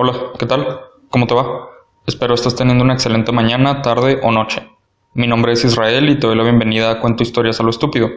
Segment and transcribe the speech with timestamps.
[0.00, 0.78] Hola, ¿qué tal?
[1.10, 1.70] ¿Cómo te va?
[2.06, 4.64] Espero estés teniendo una excelente mañana, tarde o noche.
[5.14, 8.08] Mi nombre es Israel y te doy la bienvenida a Cuento Historias a lo Estúpido.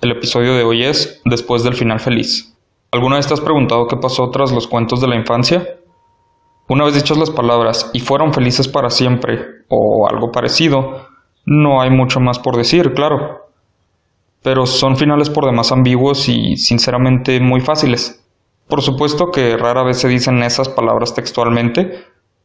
[0.00, 2.58] El episodio de hoy es Después del final feliz.
[2.90, 5.64] ¿Alguna vez te has preguntado qué pasó tras los cuentos de la infancia?
[6.68, 11.06] Una vez dichas las palabras y fueron felices para siempre, o algo parecido,
[11.46, 13.52] no hay mucho más por decir, claro.
[14.42, 18.19] Pero son finales por demás ambiguos y sinceramente muy fáciles.
[18.70, 22.04] Por supuesto que rara vez se dicen esas palabras textualmente,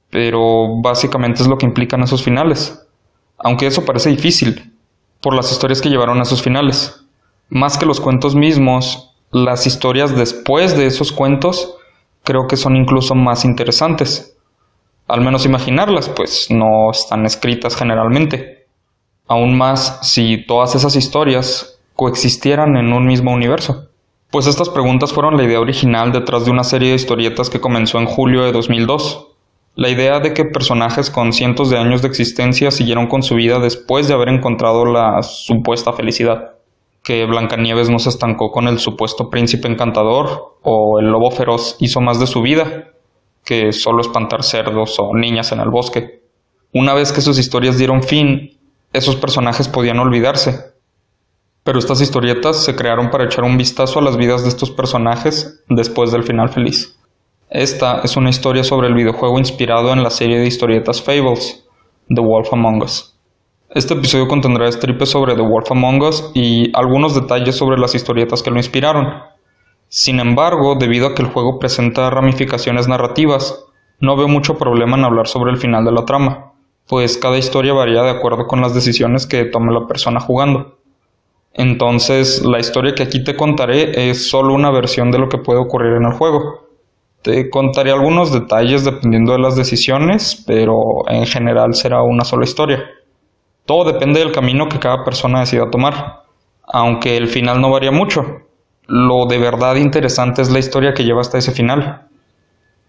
[0.09, 2.83] pero básicamente es lo que implican esos finales.
[3.37, 4.73] Aunque eso parece difícil,
[5.21, 7.05] por las historias que llevaron a esos finales.
[7.49, 11.77] Más que los cuentos mismos, las historias después de esos cuentos
[12.23, 14.35] creo que son incluso más interesantes.
[15.07, 18.65] Al menos imaginarlas, pues no están escritas generalmente.
[19.27, 23.89] Aún más si todas esas historias coexistieran en un mismo universo.
[24.31, 27.99] Pues estas preguntas fueron la idea original detrás de una serie de historietas que comenzó
[27.99, 29.27] en julio de 2002.
[29.75, 33.59] La idea de que personajes con cientos de años de existencia siguieron con su vida
[33.59, 36.55] después de haber encontrado la supuesta felicidad.
[37.03, 42.01] Que Blancanieves no se estancó con el supuesto príncipe encantador o el lobo feroz hizo
[42.01, 42.91] más de su vida
[43.45, 46.23] que solo espantar cerdos o niñas en el bosque.
[46.73, 48.57] Una vez que sus historias dieron fin,
[48.91, 50.74] esos personajes podían olvidarse,
[51.65, 55.63] pero estas historietas se crearon para echar un vistazo a las vidas de estos personajes
[55.67, 56.95] después del final feliz.
[57.49, 61.65] Esta es una historia sobre el videojuego inspirado en la serie de historietas Fables,
[62.07, 63.17] The Wolf Among Us.
[63.71, 68.43] Este episodio contendrá estripes sobre The Wolf Among Us y algunos detalles sobre las historietas
[68.43, 69.23] que lo inspiraron.
[69.87, 73.65] Sin embargo, debido a que el juego presenta ramificaciones narrativas,
[73.99, 76.53] no veo mucho problema en hablar sobre el final de la trama,
[76.87, 80.84] pues cada historia varía de acuerdo con las decisiones que tome la persona jugando.
[81.57, 85.59] Entonces, la historia que aquí te contaré es solo una versión de lo que puede
[85.59, 86.65] ocurrir en el juego.
[87.21, 90.75] Te contaré algunos detalles dependiendo de las decisiones, pero
[91.07, 92.83] en general será una sola historia.
[93.65, 96.23] Todo depende del camino que cada persona decida tomar,
[96.67, 98.21] aunque el final no varía mucho.
[98.87, 102.09] Lo de verdad interesante es la historia que lleva hasta ese final.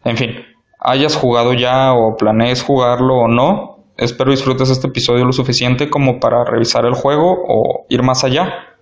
[0.05, 0.45] En fin,
[0.81, 6.21] hayas jugado ya o planees jugarlo o no, Espero disfrutes este episodio lo suficiente como
[6.21, 8.77] para revisar el juego o ir más allá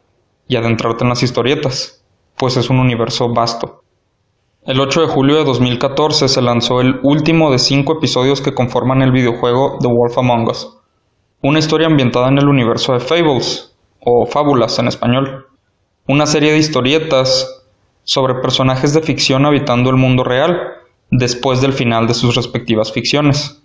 [0.49, 2.05] y adentrarte en las historietas,
[2.37, 3.83] pues es un universo vasto.
[4.67, 9.03] El 8 de julio de 2014 se lanzó el último de cinco episodios que conforman
[9.03, 10.79] el videojuego The Wolf Among Us,
[11.43, 15.47] una historia ambientada en el universo de Fables, o Fábulas en español,
[16.09, 17.65] una serie de historietas
[18.03, 20.59] sobre personajes de ficción habitando el mundo real
[21.11, 23.63] después del final de sus respectivas ficciones.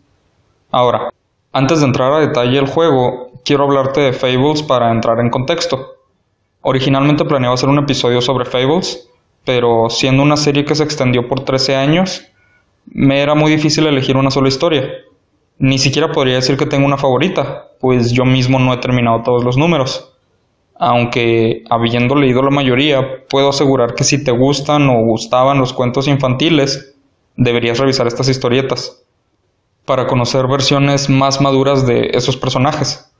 [0.71, 1.09] Ahora,
[1.51, 5.95] antes de entrar a detalle del juego, quiero hablarte de Fables para entrar en contexto.
[6.61, 9.09] Originalmente planeaba hacer un episodio sobre Fables,
[9.45, 12.23] pero siendo una serie que se extendió por 13 años,
[12.85, 14.89] me era muy difícil elegir una sola historia.
[15.57, 19.43] Ni siquiera podría decir que tengo una favorita, pues yo mismo no he terminado todos
[19.43, 20.13] los números.
[20.75, 26.07] Aunque, habiendo leído la mayoría, puedo asegurar que si te gustan o gustaban los cuentos
[26.07, 26.95] infantiles,
[27.35, 28.98] deberías revisar estas historietas
[29.89, 33.11] para conocer versiones más maduras de esos personajes.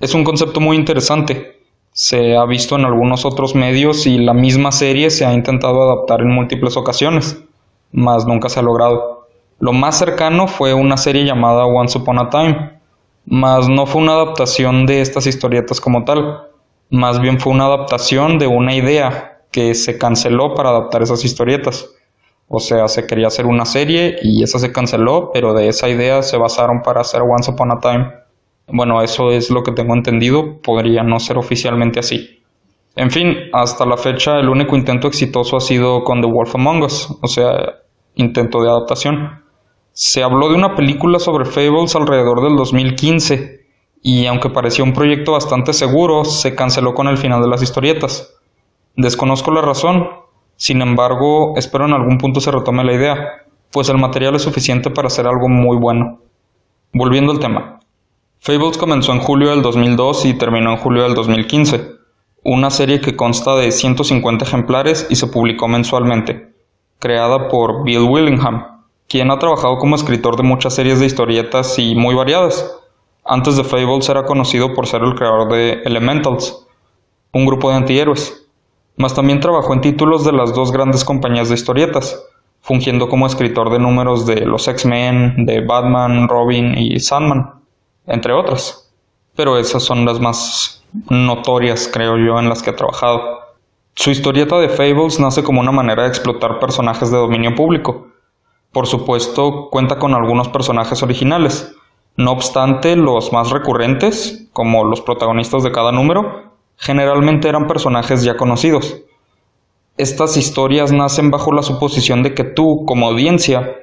[0.00, 1.60] Es un concepto muy interesante.
[1.92, 6.22] Se ha visto en algunos otros medios y la misma serie se ha intentado adaptar
[6.22, 7.40] en múltiples ocasiones,
[7.92, 9.28] mas nunca se ha logrado.
[9.60, 12.80] Lo más cercano fue una serie llamada Once Upon a Time,
[13.24, 16.48] mas no fue una adaptación de estas historietas como tal,
[16.90, 21.90] más bien fue una adaptación de una idea que se canceló para adaptar esas historietas.
[22.48, 26.22] O sea, se quería hacer una serie y esa se canceló, pero de esa idea
[26.22, 28.12] se basaron para hacer Once Upon a Time.
[28.68, 32.40] Bueno, eso es lo que tengo entendido, podría no ser oficialmente así.
[32.94, 36.82] En fin, hasta la fecha el único intento exitoso ha sido con The Wolf Among
[36.84, 37.80] Us, o sea,
[38.14, 39.44] intento de adaptación.
[39.92, 43.66] Se habló de una película sobre Fables alrededor del 2015,
[44.02, 48.34] y aunque parecía un proyecto bastante seguro, se canceló con el final de las historietas.
[48.96, 50.08] Desconozco la razón,
[50.56, 54.90] sin embargo, espero en algún punto se retome la idea, pues el material es suficiente
[54.90, 56.20] para hacer algo muy bueno.
[56.94, 57.80] Volviendo al tema.
[58.40, 61.90] Fables comenzó en julio del 2002 y terminó en julio del 2015,
[62.42, 66.54] una serie que consta de 150 ejemplares y se publicó mensualmente,
[66.98, 71.94] creada por Bill Willingham, quien ha trabajado como escritor de muchas series de historietas y
[71.94, 72.78] muy variadas.
[73.24, 76.66] Antes de Fables era conocido por ser el creador de Elementals,
[77.32, 78.45] un grupo de antihéroes
[78.96, 82.24] mas también trabajó en títulos de las dos grandes compañías de historietas,
[82.60, 87.52] fungiendo como escritor de números de los X-Men, de Batman, Robin y Sandman,
[88.06, 88.90] entre otras.
[89.36, 93.40] Pero esas son las más notorias, creo yo, en las que ha trabajado.
[93.94, 98.08] Su historieta de Fables nace como una manera de explotar personajes de dominio público,
[98.72, 101.74] Por supuesto, cuenta con algunos personajes originales.
[102.16, 106.45] No obstante, los más recurrentes, como los protagonistas de cada número,
[106.76, 109.02] generalmente eran personajes ya conocidos.
[109.96, 113.76] Estas historias nacen bajo la suposición de que tú, como audiencia,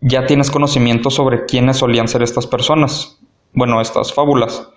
[0.00, 3.20] ya tienes conocimiento sobre quiénes solían ser estas personas,
[3.52, 4.68] bueno, estas fábulas,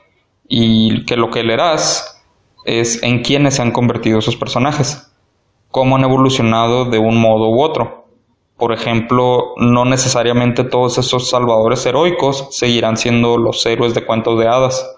[0.47, 2.23] y que lo que leerás
[2.65, 5.11] es en quiénes se han convertido esos personajes,
[5.71, 8.05] cómo han evolucionado de un modo u otro.
[8.57, 14.47] Por ejemplo, no necesariamente todos esos salvadores heroicos seguirán siendo los héroes de cuentos de
[14.47, 14.94] hadas,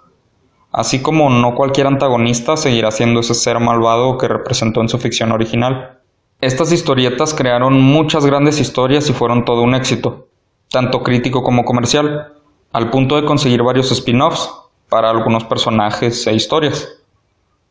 [0.72, 5.32] así como no cualquier antagonista seguirá siendo ese ser malvado que representó en su ficción
[5.32, 6.00] original.
[6.40, 10.28] Estas historietas crearon muchas grandes historias y fueron todo un éxito,
[10.70, 12.34] tanto crítico como comercial,
[12.74, 14.52] al punto de conseguir varios spin-offs
[14.90, 17.02] para algunos personajes e historias.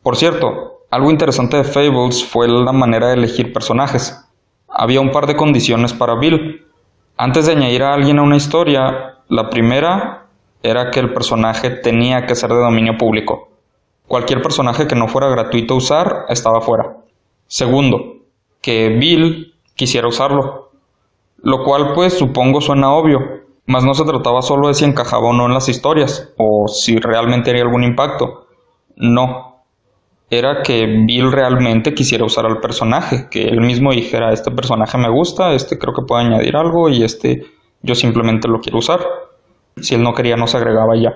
[0.03, 4.25] Por cierto, algo interesante de Fables fue la manera de elegir personajes.
[4.69, 6.67] Había un par de condiciones para Bill.
[7.17, 10.26] Antes de añadir a alguien a una historia, la primera
[10.71, 13.49] era que el personaje tenía que ser de dominio público.
[14.09, 16.97] Cualquier personaje que no fuera gratuito usar estaba fuera.
[17.47, 18.17] Segundo,
[18.61, 20.71] que Bill quisiera usarlo.
[21.39, 23.21] Lo cual pues supongo suena obvio,
[23.67, 26.97] mas no se trataba solo de si encajaba o no en las historias, o si
[26.97, 28.47] realmente haría algún impacto.
[28.97, 29.63] No.
[30.29, 35.11] Era que Bill realmente quisiera usar al personaje, que él mismo dijera, este personaje me
[35.11, 37.45] gusta, este creo que puede añadir algo y este
[37.83, 39.01] yo simplemente lo quiero usar.
[39.81, 41.13] Si él no quería no se agregaba ya.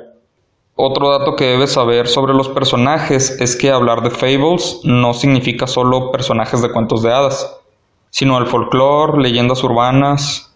[0.75, 5.67] Otro dato que debes saber sobre los personajes es que hablar de fables no significa
[5.67, 7.61] solo personajes de cuentos de hadas,
[8.09, 10.55] sino el folclore, leyendas urbanas.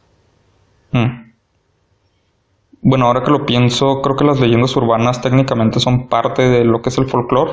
[0.92, 1.32] Hmm.
[2.80, 6.82] Bueno, ahora que lo pienso, creo que las leyendas urbanas técnicamente son parte de lo
[6.82, 7.52] que es el folclore.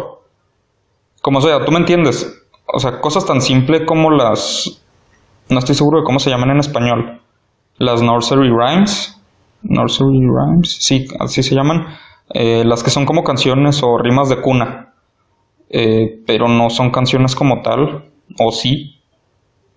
[1.22, 2.42] Como sea, tú me entiendes.
[2.74, 4.82] O sea, cosas tan simples como las...
[5.50, 7.22] No estoy seguro de cómo se llaman en español.
[7.78, 9.21] Las nursery rhymes.
[9.64, 11.88] Nursery rhymes, sí, así se llaman
[12.34, 14.94] eh, las que son como canciones o rimas de cuna,
[15.70, 18.06] eh, pero no son canciones como tal,
[18.40, 19.02] o sí.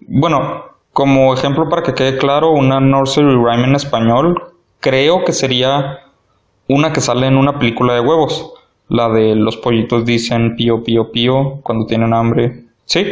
[0.01, 6.01] Bueno, como ejemplo para que quede claro, una nursery rhyme en español creo que sería
[6.69, 8.53] una que sale en una película de huevos,
[8.89, 12.65] la de los pollitos dicen pío pío pío cuando tienen hambre.
[12.85, 13.05] Sí,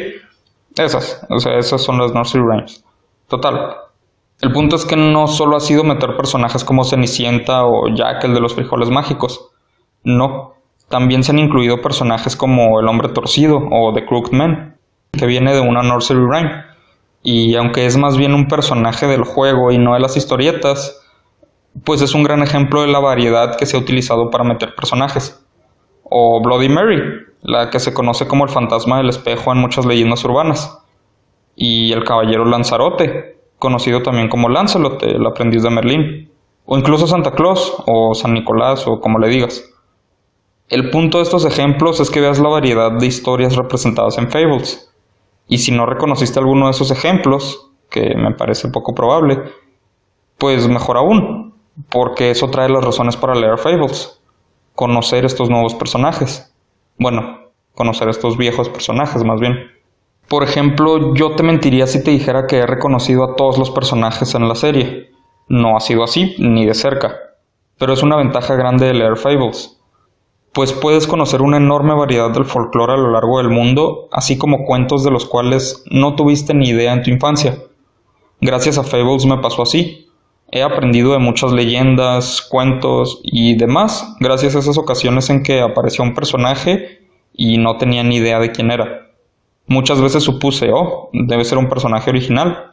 [0.77, 2.85] esas, o sea, esas son las nursery rhymes.
[3.27, 3.77] Total,
[4.43, 8.35] el punto es que no solo ha sido meter personajes como Cenicienta o Jack, el
[8.35, 9.53] de los frijoles mágicos.
[10.03, 10.55] No,
[10.89, 14.79] también se han incluido personajes como el hombre torcido o The Crooked Man,
[15.13, 16.51] que viene de una nursery rhyme.
[17.23, 21.01] Y aunque es más bien un personaje del juego y no de las historietas,
[21.85, 25.41] pues es un gran ejemplo de la variedad que se ha utilizado para meter personajes.
[26.03, 27.01] O Bloody Mary,
[27.43, 30.81] la que se conoce como el fantasma del espejo en muchas leyendas urbanas.
[31.55, 36.33] Y el caballero Lanzarote, conocido también como Lancelot, el aprendiz de Merlín,
[36.67, 39.65] o incluso Santa Claus o San Nicolás o como le digas.
[40.69, 44.93] El punto de estos ejemplos es que veas la variedad de historias representadas en Fables.
[45.47, 49.39] Y si no reconociste alguno de esos ejemplos, que me parece poco probable,
[50.39, 51.55] pues mejor aún,
[51.89, 54.21] porque eso trae las razones para leer Fables.
[54.75, 56.53] Conocer estos nuevos personajes.
[56.99, 57.43] Bueno,
[57.75, 59.55] conocer estos viejos personajes más bien.
[60.33, 64.35] Por ejemplo, yo te mentiría si te dijera que he reconocido a todos los personajes
[64.35, 65.11] en la serie.
[65.47, 67.15] No ha sido así, ni de cerca.
[67.77, 69.79] Pero es una ventaja grande de leer Fables.
[70.55, 74.65] Pues puedes conocer una enorme variedad del folclore a lo largo del mundo, así como
[74.65, 77.59] cuentos de los cuales no tuviste ni idea en tu infancia.
[78.41, 80.09] Gracias a Fables me pasó así.
[80.51, 86.03] He aprendido de muchas leyendas, cuentos y demás, gracias a esas ocasiones en que apareció
[86.03, 87.03] un personaje
[87.35, 89.12] y no tenía ni idea de quién era.
[89.67, 92.73] Muchas veces supuse, oh, debe ser un personaje original,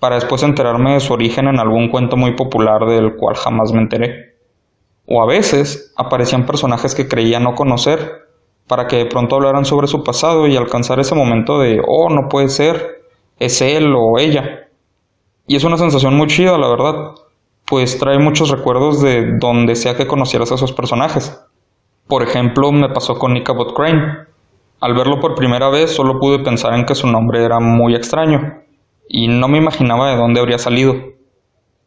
[0.00, 3.80] para después enterarme de su origen en algún cuento muy popular del cual jamás me
[3.80, 4.34] enteré.
[5.06, 8.24] O a veces aparecían personajes que creía no conocer,
[8.66, 12.28] para que de pronto hablaran sobre su pasado y alcanzar ese momento de, oh, no
[12.28, 13.02] puede ser,
[13.38, 14.68] es él o ella.
[15.46, 17.14] Y es una sensación muy chida, la verdad,
[17.66, 21.40] pues trae muchos recuerdos de donde sea que conocieras a esos personajes.
[22.06, 24.26] Por ejemplo, me pasó con Ichabod Crane,
[24.84, 28.60] al verlo por primera vez solo pude pensar en que su nombre era muy extraño,
[29.08, 30.94] y no me imaginaba de dónde habría salido.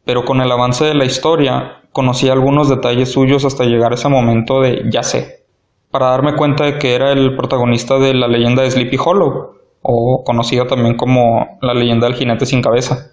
[0.04, 4.10] Pero con el avance de la historia, conocí algunos detalles suyos hasta llegar a ese
[4.10, 5.46] momento de ya sé,
[5.92, 9.52] para darme cuenta de que era el protagonista de la leyenda de Sleepy Hollow,
[9.84, 13.12] o conocida también como la leyenda del jinete sin cabeza.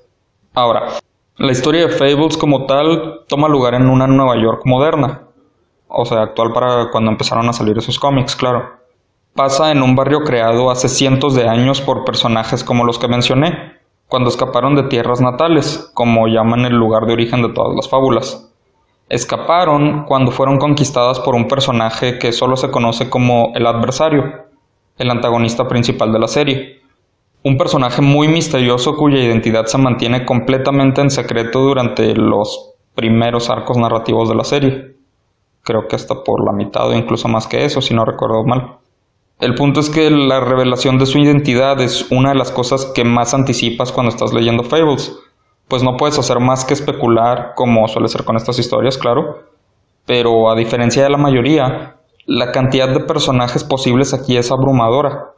[0.55, 0.95] Ahora,
[1.37, 5.25] la historia de Fables como tal toma lugar en una Nueva York moderna,
[5.89, 8.83] o sea, actual para cuando empezaron a salir esos cómics, claro
[9.35, 13.75] pasa en un barrio creado hace cientos de años por personajes como los que mencioné,
[14.07, 18.53] cuando escaparon de tierras natales, como llaman el lugar de origen de todas las fábulas.
[19.09, 24.47] Escaparon cuando fueron conquistadas por un personaje que solo se conoce como el adversario,
[24.99, 26.81] el antagonista principal de la serie.
[27.43, 33.77] Un personaje muy misterioso cuya identidad se mantiene completamente en secreto durante los primeros arcos
[33.77, 34.97] narrativos de la serie.
[35.63, 38.79] Creo que hasta por la mitad o incluso más que eso, si no recuerdo mal.
[39.41, 43.05] El punto es que la revelación de su identidad es una de las cosas que
[43.05, 45.13] más anticipas cuando estás leyendo Fables,
[45.69, 49.41] pues no puedes hacer más que especular, como suele ser con estas historias, claro,
[50.07, 55.33] pero a diferencia de la mayoría, la cantidad de personajes posibles aquí es abrumadora.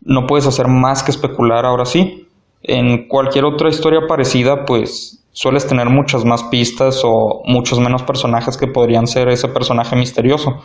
[0.00, 2.28] No puedes hacer más que especular ahora sí.
[2.62, 8.56] En cualquier otra historia parecida, pues sueles tener muchas más pistas o muchos menos personajes
[8.56, 10.62] que podrían ser ese personaje misterioso.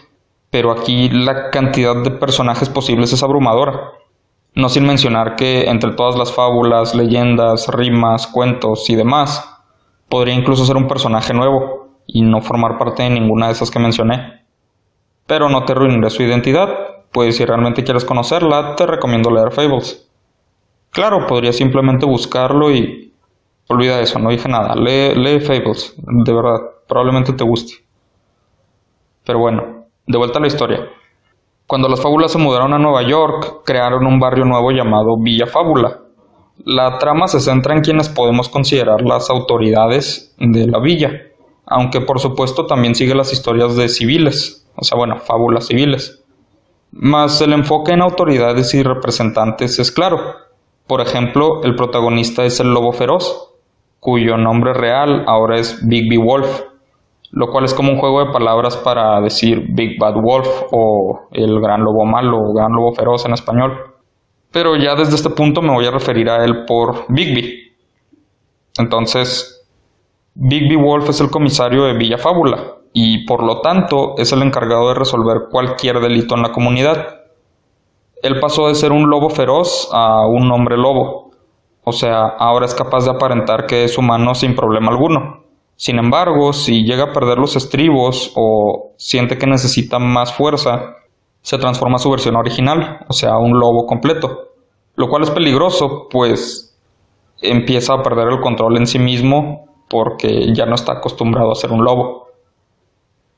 [0.51, 3.93] Pero aquí la cantidad de personajes posibles es abrumadora.
[4.53, 9.49] No sin mencionar que entre todas las fábulas, leyendas, rimas, cuentos y demás,
[10.07, 13.79] podría incluso ser un personaje nuevo y no formar parte de ninguna de esas que
[13.79, 14.41] mencioné
[15.31, 16.67] pero no te arruinaré su identidad,
[17.13, 20.11] pues si realmente quieres conocerla, te recomiendo leer Fables.
[20.89, 23.13] Claro, podría simplemente buscarlo y...
[23.69, 24.75] Olvida eso, no dije nada.
[24.75, 27.75] Lee, lee Fables, de verdad, probablemente te guste.
[29.23, 30.89] Pero bueno, de vuelta a la historia.
[31.67, 36.01] Cuando las fábulas se mudaron a Nueva York, crearon un barrio nuevo llamado Villa Fábula.
[36.65, 41.11] La trama se centra en quienes podemos considerar las autoridades de la villa,
[41.65, 46.23] aunque por supuesto también sigue las historias de civiles, o sea, bueno, fábulas civiles.
[46.91, 50.19] Más el enfoque en autoridades y representantes es claro.
[50.87, 53.53] Por ejemplo, el protagonista es el lobo feroz,
[54.01, 56.63] cuyo nombre real ahora es Big Wolf,
[57.31, 61.59] lo cual es como un juego de palabras para decir Big Bad Wolf o el
[61.61, 63.95] gran lobo malo o gran lobo feroz en español.
[64.51, 67.71] Pero ya desde este punto me voy a referir a él por Bigby.
[68.77, 69.65] Entonces,
[70.33, 74.89] Bigby Wolf es el comisario de Villa Fábula, y por lo tanto es el encargado
[74.89, 77.21] de resolver cualquier delito en la comunidad.
[78.21, 81.31] Él pasó de ser un lobo feroz a un hombre lobo,
[81.83, 85.40] o sea, ahora es capaz de aparentar que es humano sin problema alguno.
[85.81, 90.97] Sin embargo, si llega a perder los estribos o siente que necesita más fuerza,
[91.41, 94.49] se transforma a su versión original, o sea, un lobo completo,
[94.93, 96.77] lo cual es peligroso, pues
[97.41, 101.71] empieza a perder el control en sí mismo porque ya no está acostumbrado a ser
[101.71, 102.27] un lobo.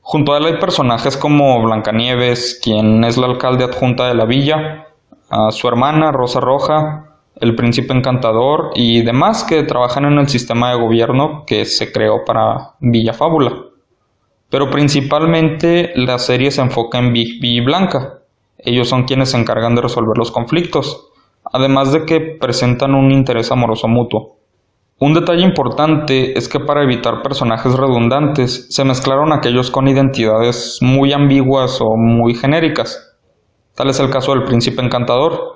[0.02, 4.88] Junto a él hay personajes como Blancanieves, quien es la alcalde adjunta de la villa,
[5.30, 7.13] a su hermana Rosa Roja,
[7.44, 12.24] el príncipe encantador y demás que trabajan en el sistema de gobierno que se creó
[12.24, 13.52] para Villa Fábula.
[14.50, 18.20] Pero principalmente la serie se enfoca en Big y Blanca.
[18.58, 21.10] Ellos son quienes se encargan de resolver los conflictos,
[21.52, 24.38] además de que presentan un interés amoroso mutuo.
[24.98, 31.12] Un detalle importante es que para evitar personajes redundantes se mezclaron aquellos con identidades muy
[31.12, 33.14] ambiguas o muy genéricas.
[33.74, 35.53] Tal es el caso del príncipe encantador.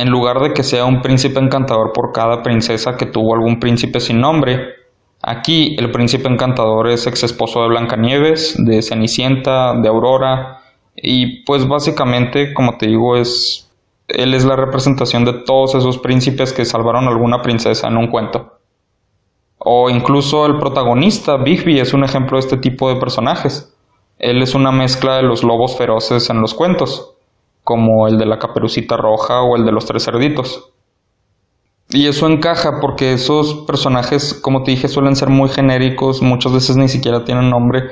[0.00, 4.00] En lugar de que sea un príncipe encantador por cada princesa que tuvo algún príncipe
[4.00, 4.76] sin nombre,
[5.20, 10.62] aquí el príncipe encantador es ex esposo de Blancanieves, de Cenicienta, de Aurora,
[10.96, 13.70] y pues básicamente, como te digo, es
[14.08, 18.06] él es la representación de todos esos príncipes que salvaron a alguna princesa en un
[18.06, 18.58] cuento.
[19.58, 23.76] O incluso el protagonista, Bigby, es un ejemplo de este tipo de personajes.
[24.18, 27.16] Él es una mezcla de los lobos feroces en los cuentos,
[27.64, 30.72] como el de la caperucita roja o el de los tres cerditos.
[31.90, 36.76] Y eso encaja porque esos personajes, como te dije, suelen ser muy genéricos, muchas veces
[36.76, 37.82] ni siquiera tienen nombre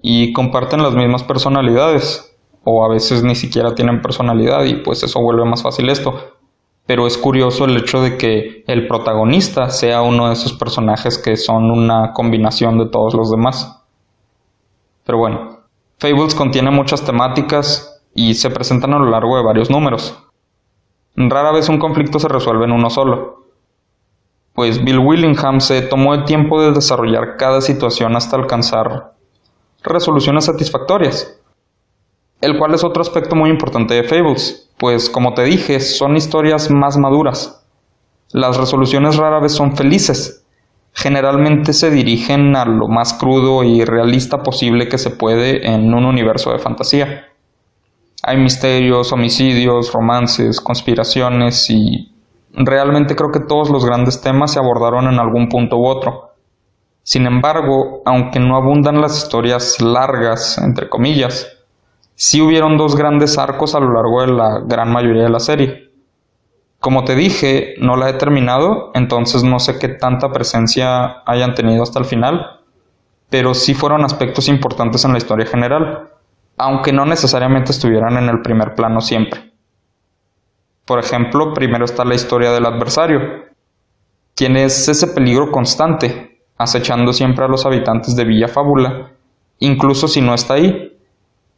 [0.00, 5.20] y comparten las mismas personalidades, o a veces ni siquiera tienen personalidad y pues eso
[5.20, 6.14] vuelve más fácil esto
[6.86, 11.36] pero es curioso el hecho de que el protagonista sea uno de esos personajes que
[11.36, 13.82] son una combinación de todos los demás.
[15.04, 15.60] Pero bueno,
[15.98, 20.18] Fables contiene muchas temáticas y se presentan a lo largo de varios números.
[21.16, 23.46] Rara vez un conflicto se resuelve en uno solo.
[24.54, 29.12] Pues Bill Willingham se tomó el tiempo de desarrollar cada situación hasta alcanzar
[29.82, 31.42] resoluciones satisfactorias
[32.42, 36.70] el cual es otro aspecto muy importante de Fables, pues como te dije, son historias
[36.70, 37.64] más maduras.
[38.32, 40.44] Las resoluciones rara vez son felices,
[40.92, 46.04] generalmente se dirigen a lo más crudo y realista posible que se puede en un
[46.04, 47.28] universo de fantasía.
[48.22, 52.14] Hay misterios, homicidios, romances, conspiraciones y
[52.52, 56.32] realmente creo que todos los grandes temas se abordaron en algún punto u otro.
[57.02, 61.48] Sin embargo, aunque no abundan las historias largas, entre comillas,
[62.14, 65.90] sí hubieron dos grandes arcos a lo largo de la gran mayoría de la serie.
[66.78, 71.82] Como te dije, no la he terminado, entonces no sé qué tanta presencia hayan tenido
[71.82, 72.60] hasta el final,
[73.30, 76.11] pero sí fueron aspectos importantes en la historia general,
[76.56, 79.52] aunque no necesariamente estuvieran en el primer plano siempre.
[80.84, 83.20] Por ejemplo, primero está la historia del adversario,
[84.34, 89.12] quien es ese peligro constante, acechando siempre a los habitantes de Villa Fábula,
[89.58, 90.98] incluso si no está ahí,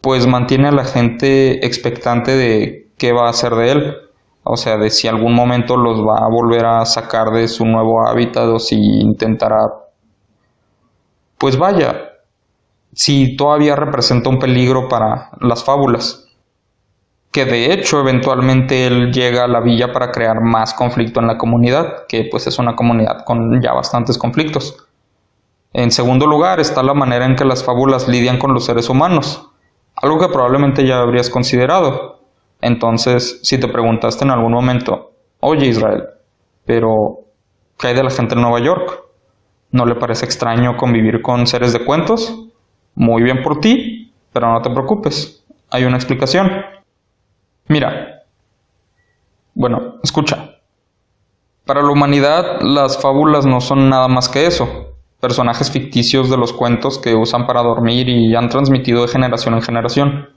[0.01, 3.97] pues mantiene a la gente expectante de qué va a hacer de él
[4.45, 8.07] o sea, de si algún momento los va a volver a sacar de su nuevo
[8.07, 9.73] hábitat o si intentará,
[11.39, 12.11] pues vaya,
[12.95, 16.29] si todavía representa un peligro para las fábulas.
[17.33, 21.37] Que de hecho eventualmente él llega a la villa para crear más conflicto en la
[21.37, 24.77] comunidad, que pues es una comunidad con ya bastantes conflictos.
[25.73, 29.51] En segundo lugar está la manera en que las fábulas lidian con los seres humanos,
[29.97, 32.21] algo que probablemente ya habrías considerado.
[32.61, 35.11] Entonces, si te preguntaste en algún momento,
[35.41, 36.05] oye Israel,
[36.65, 37.19] pero
[37.77, 39.03] ¿qué hay de la gente en Nueva York?
[39.73, 42.44] ¿No le parece extraño convivir con seres de cuentos?
[42.95, 46.51] Muy bien por ti, pero no te preocupes, hay una explicación.
[47.69, 48.23] Mira,
[49.55, 50.51] bueno, escucha.
[51.65, 56.53] Para la humanidad, las fábulas no son nada más que eso, personajes ficticios de los
[56.53, 60.29] cuentos que usan para dormir y han transmitido de generación en generación.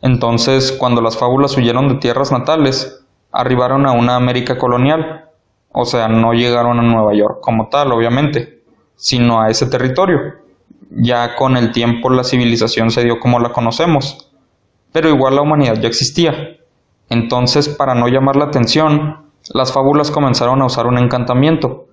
[0.00, 5.26] Entonces, cuando las fábulas huyeron de tierras natales, arribaron a una América colonial,
[5.72, 8.62] o sea, no llegaron a Nueva York como tal, obviamente,
[8.96, 10.47] sino a ese territorio.
[10.90, 14.30] Ya con el tiempo la civilización se dio como la conocemos,
[14.92, 16.56] pero igual la humanidad ya existía.
[17.10, 21.86] Entonces, para no llamar la atención, las fábulas comenzaron a usar un encantamiento,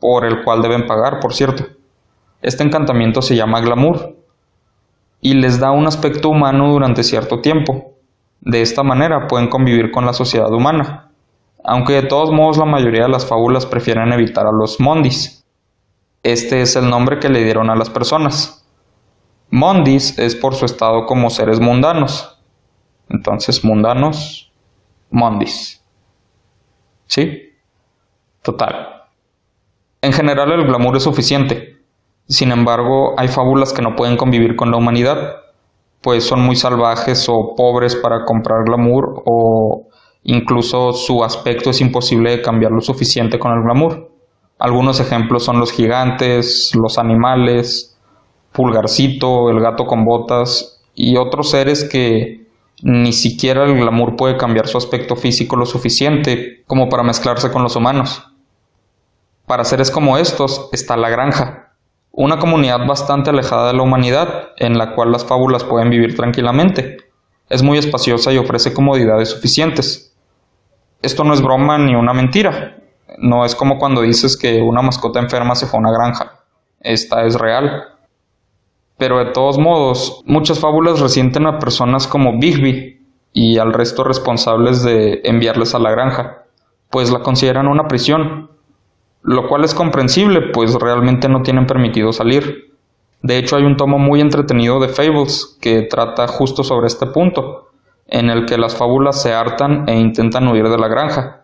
[0.00, 1.64] por el cual deben pagar, por cierto.
[2.42, 4.16] Este encantamiento se llama glamour,
[5.20, 7.92] y les da un aspecto humano durante cierto tiempo.
[8.40, 11.10] De esta manera pueden convivir con la sociedad humana,
[11.64, 15.41] aunque de todos modos la mayoría de las fábulas prefieren evitar a los mondis.
[16.22, 18.66] Este es el nombre que le dieron a las personas.
[19.50, 22.38] Mondis es por su estado como seres mundanos.
[23.08, 24.52] Entonces, mundanos,
[25.10, 25.82] mondis.
[27.06, 27.50] ¿Sí?
[28.42, 29.02] Total.
[30.00, 31.72] En general el glamour es suficiente,
[32.28, 35.36] sin embargo, hay fábulas que no pueden convivir con la humanidad,
[36.00, 39.88] pues son muy salvajes o pobres para comprar glamour o
[40.22, 44.11] incluso su aspecto es imposible de cambiar lo suficiente con el glamour.
[44.62, 47.98] Algunos ejemplos son los gigantes, los animales,
[48.52, 52.46] Pulgarcito, el gato con botas y otros seres que
[52.80, 57.64] ni siquiera el glamour puede cambiar su aspecto físico lo suficiente como para mezclarse con
[57.64, 58.22] los humanos.
[59.48, 61.74] Para seres como estos está la granja,
[62.12, 66.98] una comunidad bastante alejada de la humanidad, en la cual las fábulas pueden vivir tranquilamente.
[67.48, 70.16] Es muy espaciosa y ofrece comodidades suficientes.
[71.02, 72.76] Esto no es broma ni una mentira.
[73.18, 76.32] No es como cuando dices que una mascota enferma se fue a una granja.
[76.80, 77.84] Esta es real.
[78.98, 83.00] Pero de todos modos, muchas fábulas resienten a personas como Bigby
[83.32, 86.44] y al resto responsables de enviarles a la granja,
[86.90, 88.50] pues la consideran una prisión,
[89.22, 92.72] lo cual es comprensible, pues realmente no tienen permitido salir.
[93.22, 97.70] De hecho, hay un tomo muy entretenido de Fables que trata justo sobre este punto,
[98.06, 101.41] en el que las fábulas se hartan e intentan huir de la granja.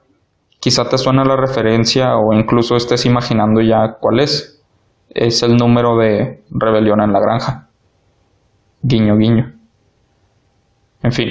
[0.61, 4.63] Quizá te suena la referencia o incluso estés imaginando ya cuál es.
[5.09, 7.69] Es el número de rebelión en la granja.
[8.83, 9.55] Guiño, guiño.
[11.03, 11.29] En fin.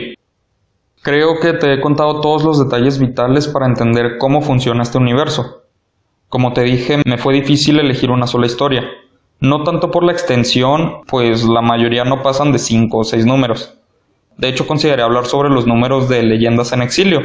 [1.01, 5.63] Creo que te he contado todos los detalles vitales para entender cómo funciona este universo.
[6.29, 8.83] Como te dije, me fue difícil elegir una sola historia.
[9.39, 13.77] No tanto por la extensión, pues la mayoría no pasan de 5 o 6 números.
[14.37, 17.21] De hecho, consideré hablar sobre los números de Leyendas en Exilio,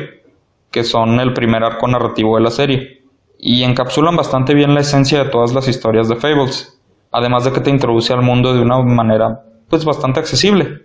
[0.72, 3.02] que son el primer arco narrativo de la serie,
[3.38, 6.80] y encapsulan bastante bien la esencia de todas las historias de Fables,
[7.12, 10.82] además de que te introduce al mundo de una manera pues bastante accesible.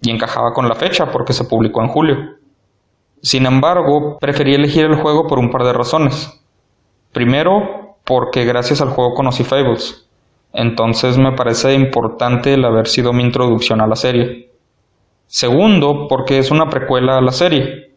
[0.00, 2.16] Y encajaba con la fecha porque se publicó en julio.
[3.22, 6.42] Sin embargo, preferí elegir el juego por un par de razones.
[7.12, 10.08] Primero, porque gracias al juego conocí Fables.
[10.52, 14.50] Entonces me parece importante el haber sido mi introducción a la serie.
[15.26, 17.93] Segundo, porque es una precuela a la serie.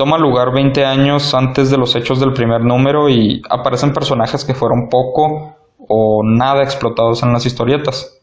[0.00, 4.54] Toma lugar 20 años antes de los hechos del primer número y aparecen personajes que
[4.54, 8.18] fueron poco o nada explotados en las historietas.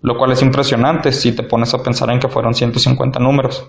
[0.00, 3.68] Lo cual es impresionante si te pones a pensar en que fueron 150 números.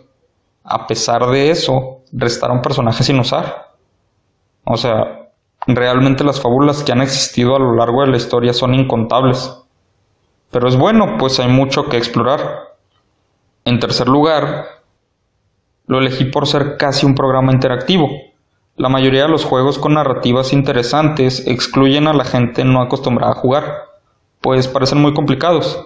[0.63, 3.71] A pesar de eso, restaron personajes sin usar.
[4.63, 5.31] O sea,
[5.65, 9.57] Realmente las fábulas que han existido a lo largo de la historia son incontables.
[10.51, 12.75] Pero es bueno, pues hay mucho que explorar.
[13.65, 14.78] En tercer lugar,
[15.89, 18.11] lo elegí por ser casi un programa interactivo.
[18.75, 23.35] La mayoría de los juegos con narrativas interesantes excluyen a la gente no acostumbrada a
[23.35, 23.73] jugar,
[24.39, 25.83] pues parecen muy complicados.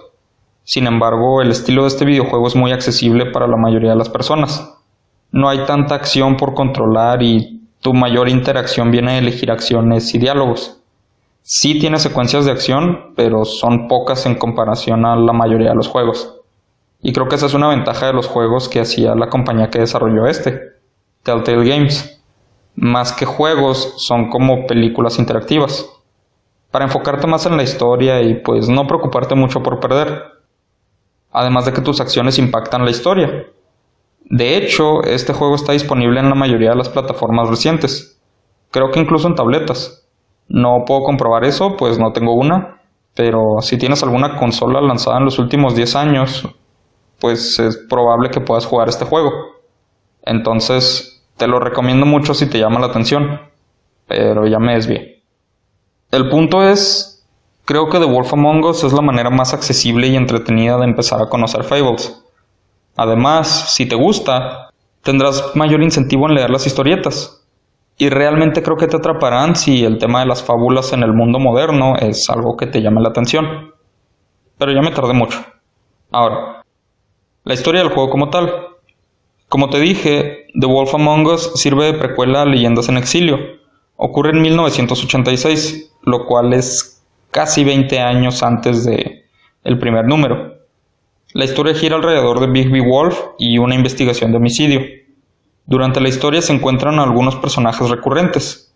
[0.62, 4.10] Sin embargo, el estilo de este videojuego es muy accesible para la mayoría de las
[4.10, 4.76] personas.
[5.32, 10.18] No hay tanta acción por controlar y tu mayor interacción viene de elegir acciones y
[10.18, 10.82] diálogos.
[11.40, 15.88] Sí tiene secuencias de acción, pero son pocas en comparación a la mayoría de los
[15.88, 16.33] juegos.
[17.04, 19.78] Y creo que esa es una ventaja de los juegos que hacía la compañía que
[19.78, 20.58] desarrolló este,
[21.22, 22.22] Telltale Games
[22.76, 25.86] más que juegos, son como películas interactivas.
[26.70, 30.22] Para enfocarte más en la historia y pues no preocuparte mucho por perder.
[31.30, 33.44] Además de que tus acciones impactan la historia.
[34.24, 38.18] De hecho, este juego está disponible en la mayoría de las plataformas recientes.
[38.70, 40.08] Creo que incluso en tabletas.
[40.48, 42.80] No puedo comprobar eso, pues no tengo una.
[43.14, 46.48] Pero si tienes alguna consola lanzada en los últimos 10 años,
[47.24, 49.32] pues es probable que puedas jugar este juego.
[50.26, 53.40] Entonces, te lo recomiendo mucho si te llama la atención,
[54.06, 55.22] pero ya me desvié.
[56.10, 57.26] El punto es,
[57.64, 61.22] creo que The Wolf Among Us es la manera más accesible y entretenida de empezar
[61.22, 62.22] a conocer Fables.
[62.94, 64.68] Además, si te gusta,
[65.02, 67.42] tendrás mayor incentivo en leer las historietas.
[67.96, 71.38] Y realmente creo que te atraparán si el tema de las fábulas en el mundo
[71.38, 73.72] moderno es algo que te llame la atención.
[74.58, 75.42] Pero ya me tardé mucho.
[76.10, 76.53] Ahora,
[77.44, 78.68] la historia del juego como tal.
[79.48, 83.38] Como te dije, The Wolf Among Us sirve de precuela a Leyendas en Exilio.
[83.96, 89.26] Ocurre en 1986, lo cual es casi 20 años antes de
[89.62, 90.54] el primer número.
[91.34, 94.80] La historia gira alrededor de Bigby Wolf y una investigación de homicidio.
[95.66, 98.74] Durante la historia se encuentran algunos personajes recurrentes.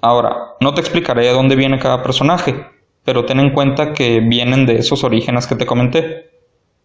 [0.00, 2.66] Ahora, no te explicaré de dónde viene cada personaje,
[3.04, 6.33] pero ten en cuenta que vienen de esos orígenes que te comenté.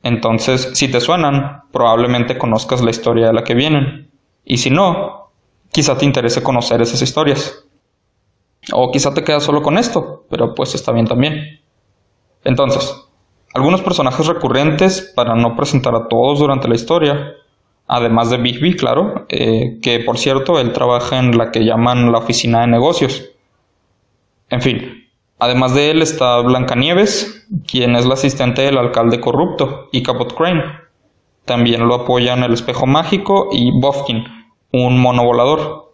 [0.03, 4.12] Entonces, si te suenan, probablemente conozcas la historia de la que vienen.
[4.45, 5.31] Y si no,
[5.71, 7.65] quizá te interese conocer esas historias.
[8.73, 11.59] O quizá te quedas solo con esto, pero pues está bien también.
[12.43, 13.09] Entonces,
[13.53, 17.33] algunos personajes recurrentes para no presentar a todos durante la historia,
[17.88, 22.19] además de Bigby, claro, eh, que por cierto él trabaja en la que llaman la
[22.19, 23.31] oficina de negocios.
[24.49, 24.98] En fin,
[25.39, 30.63] Además de él está Blancanieves, quien es la asistente del alcalde corrupto, y Cabot Crane.
[31.45, 34.25] También lo apoyan el espejo mágico y Bofkin,
[34.73, 35.93] un mono volador.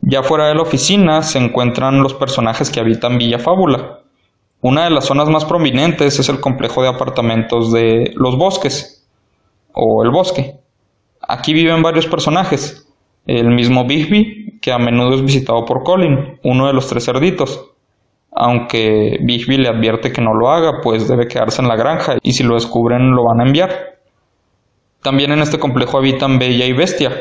[0.00, 4.02] Ya fuera de la oficina se encuentran los personajes que habitan Villa Fábula.
[4.60, 9.08] Una de las zonas más prominentes es el complejo de apartamentos de Los Bosques,
[9.72, 10.54] o el Bosque.
[11.20, 12.88] Aquí viven varios personajes.
[13.26, 17.72] El mismo Bigby, que a menudo es visitado por Colin, uno de los tres cerditos
[18.32, 22.32] aunque Bigby le advierte que no lo haga, pues debe quedarse en la granja y
[22.32, 23.98] si lo descubren lo van a enviar.
[25.02, 27.12] También en este complejo habitan Bella y Bestia,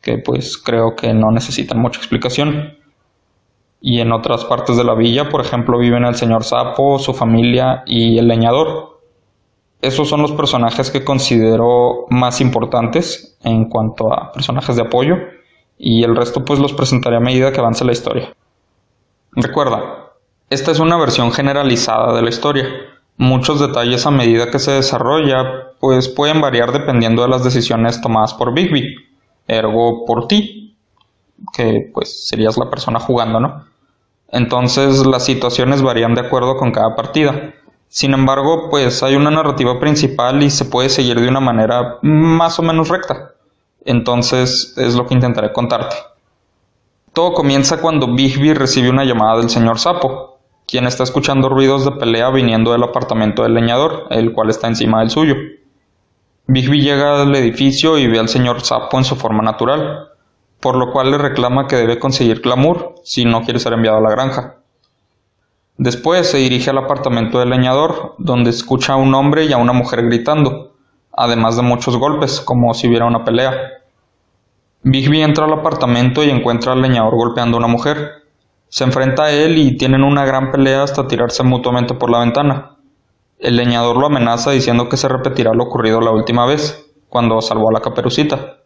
[0.00, 2.78] que pues creo que no necesitan mucha explicación.
[3.80, 7.82] Y en otras partes de la villa, por ejemplo, viven el señor Sapo, su familia
[7.86, 9.00] y el leñador.
[9.80, 15.16] Esos son los personajes que considero más importantes en cuanto a personajes de apoyo
[15.78, 18.34] y el resto pues los presentaré a medida que avance la historia.
[19.32, 20.10] Recuerda,
[20.48, 22.66] esta es una versión generalizada de la historia.
[23.16, 28.34] Muchos detalles a medida que se desarrolla pues pueden variar dependiendo de las decisiones tomadas
[28.34, 28.96] por Bigby,
[29.46, 30.76] ergo por ti,
[31.52, 33.66] que pues serías la persona jugando, ¿no?
[34.28, 37.54] Entonces las situaciones varían de acuerdo con cada partida.
[37.88, 42.58] Sin embargo, pues hay una narrativa principal y se puede seguir de una manera más
[42.58, 43.32] o menos recta.
[43.84, 45.96] Entonces es lo que intentaré contarte.
[47.12, 51.90] Todo comienza cuando Bigby recibe una llamada del señor Sapo, quien está escuchando ruidos de
[51.92, 55.34] pelea viniendo del apartamento del leñador, el cual está encima del suyo.
[56.46, 60.10] Bigby llega al edificio y ve al señor Sapo en su forma natural,
[60.60, 64.02] por lo cual le reclama que debe conseguir glamour si no quiere ser enviado a
[64.02, 64.56] la granja.
[65.78, 69.72] Después se dirige al apartamento del leñador, donde escucha a un hombre y a una
[69.72, 70.74] mujer gritando,
[71.12, 73.79] además de muchos golpes, como si hubiera una pelea.
[74.82, 78.22] Bigby entra al apartamento y encuentra al leñador golpeando a una mujer.
[78.70, 82.76] Se enfrenta a él y tienen una gran pelea hasta tirarse mutuamente por la ventana.
[83.38, 87.68] El leñador lo amenaza diciendo que se repetirá lo ocurrido la última vez, cuando salvó
[87.68, 88.56] a la caperucita.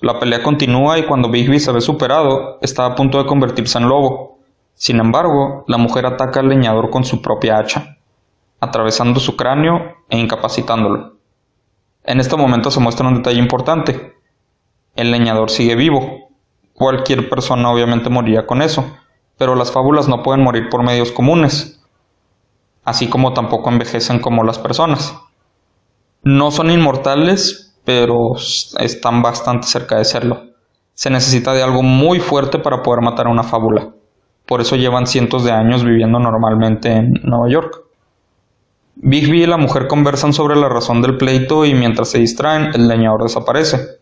[0.00, 3.90] La pelea continúa y cuando Bigby se ve superado, está a punto de convertirse en
[3.90, 4.38] lobo.
[4.72, 7.98] Sin embargo, la mujer ataca al leñador con su propia hacha,
[8.58, 11.18] atravesando su cráneo e incapacitándolo.
[12.04, 14.21] En este momento se muestra un detalle importante
[14.94, 16.28] el leñador sigue vivo.
[16.74, 18.84] Cualquier persona obviamente moriría con eso,
[19.38, 21.80] pero las fábulas no pueden morir por medios comunes,
[22.84, 25.16] así como tampoco envejecen como las personas.
[26.22, 28.34] No son inmortales, pero
[28.78, 30.44] están bastante cerca de serlo.
[30.94, 33.88] Se necesita de algo muy fuerte para poder matar a una fábula.
[34.46, 37.80] Por eso llevan cientos de años viviendo normalmente en Nueva York.
[38.96, 42.86] Bigby y la mujer conversan sobre la razón del pleito y mientras se distraen, el
[42.86, 44.01] leñador desaparece.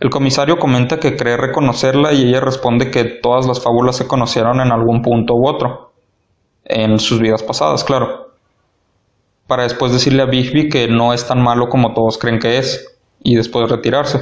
[0.00, 4.60] El comisario comenta que cree reconocerla y ella responde que todas las fábulas se conocieron
[4.60, 5.92] en algún punto u otro.
[6.64, 8.32] En sus vidas pasadas, claro.
[9.46, 12.98] Para después decirle a Bigby que no es tan malo como todos creen que es,
[13.22, 14.20] y después retirarse.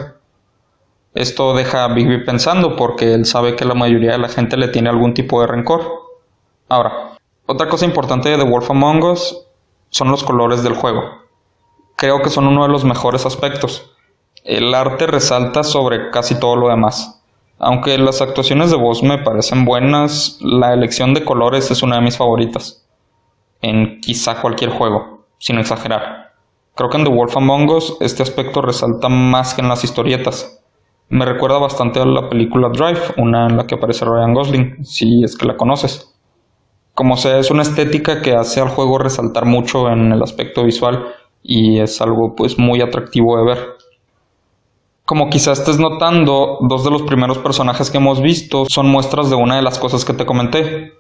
[1.15, 4.69] Esto deja a Bigby pensando porque él sabe que la mayoría de la gente le
[4.69, 5.83] tiene algún tipo de rencor.
[6.69, 9.45] Ahora, otra cosa importante de The Wolf Among Us
[9.89, 11.03] son los colores del juego.
[11.97, 13.93] Creo que son uno de los mejores aspectos.
[14.45, 17.23] El arte resalta sobre casi todo lo demás.
[17.59, 22.03] Aunque las actuaciones de voz me parecen buenas, la elección de colores es una de
[22.03, 22.87] mis favoritas.
[23.61, 26.33] En quizá cualquier juego, sin exagerar.
[26.75, 30.65] Creo que en The Wolf Among Us este aspecto resalta más que en las historietas.
[31.11, 35.23] Me recuerda bastante a la película Drive, una en la que aparece Ryan Gosling, si
[35.23, 36.15] es que la conoces.
[36.95, 41.09] Como sea, es una estética que hace al juego resaltar mucho en el aspecto visual
[41.43, 43.80] y es algo pues muy atractivo de ver.
[45.11, 49.35] Como quizás estés notando, dos de los primeros personajes que hemos visto son muestras de
[49.35, 50.93] una de las cosas que te comenté.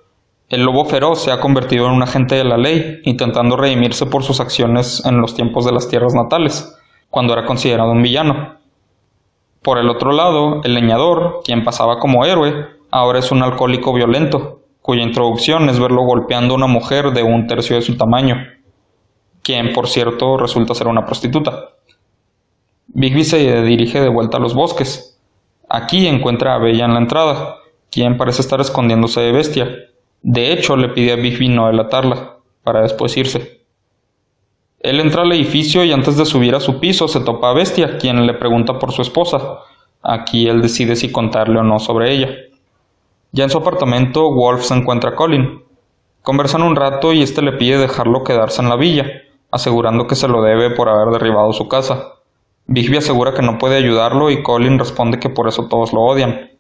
[0.48, 4.24] El lobo feroz se ha convertido en un agente de la ley, intentando redimirse por
[4.24, 6.76] sus acciones en los tiempos de las tierras natales,
[7.08, 8.56] cuando era considerado un villano.
[9.62, 14.62] Por el otro lado, el leñador, quien pasaba como héroe, ahora es un alcohólico violento,
[14.82, 18.38] cuya introducción es verlo golpeando a una mujer de un tercio de su tamaño,
[19.44, 21.76] quien por cierto resulta ser una prostituta.
[22.92, 25.16] Bigby se dirige de vuelta a los bosques.
[25.68, 29.68] Aquí encuentra a Bella en la entrada, quien parece estar escondiéndose de Bestia.
[30.22, 33.60] De hecho, le pide a Bigby no delatarla, para después irse.
[34.80, 37.96] Él entra al edificio y antes de subir a su piso se topa a Bestia,
[37.96, 39.60] quien le pregunta por su esposa.
[40.02, 42.30] Aquí él decide si contarle o no sobre ella.
[43.30, 45.62] Ya en su apartamento, Wolf se encuentra a Colin.
[46.22, 49.06] Conversan un rato y este le pide dejarlo quedarse en la villa,
[49.52, 52.14] asegurando que se lo debe por haber derribado su casa.
[52.70, 56.50] Bigby asegura que no puede ayudarlo y Colin responde que por eso todos lo odian.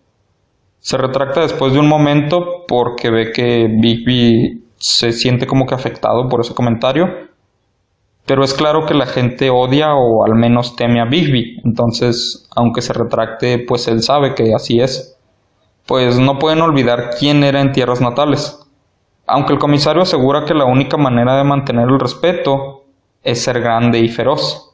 [0.80, 6.28] Se retracta después de un momento porque ve que Bigby se siente como que afectado
[6.28, 7.30] por ese comentario
[8.30, 12.80] pero es claro que la gente odia o al menos teme a Bigby, entonces, aunque
[12.80, 15.18] se retracte, pues él sabe que así es.
[15.84, 18.56] Pues no pueden olvidar quién era en tierras natales.
[19.26, 22.84] Aunque el comisario asegura que la única manera de mantener el respeto
[23.24, 24.69] es ser grande y feroz.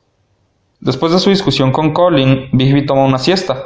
[0.81, 3.63] Después de su discusión con Colin, Bigby toma una siesta.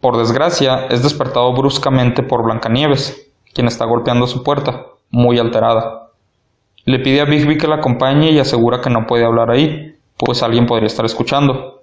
[0.00, 6.10] Por desgracia, es despertado bruscamente por Blancanieves, quien está golpeando su puerta, muy alterada.
[6.84, 10.42] Le pide a Bigby que la acompañe y asegura que no puede hablar ahí, pues
[10.42, 11.82] alguien podría estar escuchando.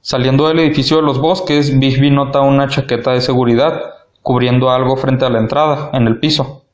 [0.00, 3.82] Saliendo del edificio de los bosques, Bigby nota una chaqueta de seguridad
[4.22, 6.64] cubriendo algo frente a la entrada, en el piso.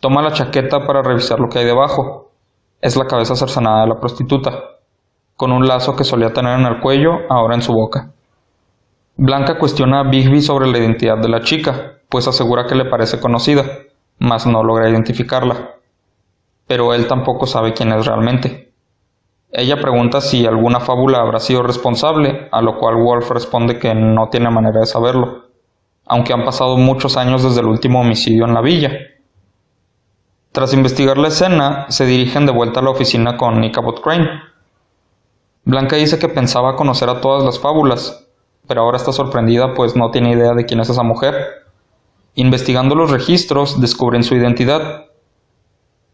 [0.00, 2.30] Toma la chaqueta para revisar lo que hay debajo.
[2.80, 4.73] Es la cabeza cercenada de la prostituta,
[5.44, 8.10] con un lazo que solía tener en el cuello, ahora en su boca.
[9.16, 13.20] Blanca cuestiona a Bigby sobre la identidad de la chica, pues asegura que le parece
[13.20, 13.62] conocida,
[14.18, 15.74] mas no logra identificarla
[16.66, 18.72] pero él tampoco sabe quién es realmente.
[19.52, 24.28] Ella pregunta si alguna fábula habrá sido responsable, a lo cual Wolf responde que no
[24.30, 25.44] tiene manera de saberlo,
[26.06, 28.90] aunque han pasado muchos años desde el último homicidio en la villa.
[30.52, 34.53] Tras investigar la escena, se dirigen de vuelta a la oficina con Ichabod Crane.
[35.66, 38.26] Blanca dice que pensaba conocer a todas las fábulas,
[38.66, 41.34] pero ahora está sorprendida pues no tiene idea de quién es esa mujer.
[42.34, 45.06] Investigando los registros, descubren su identidad,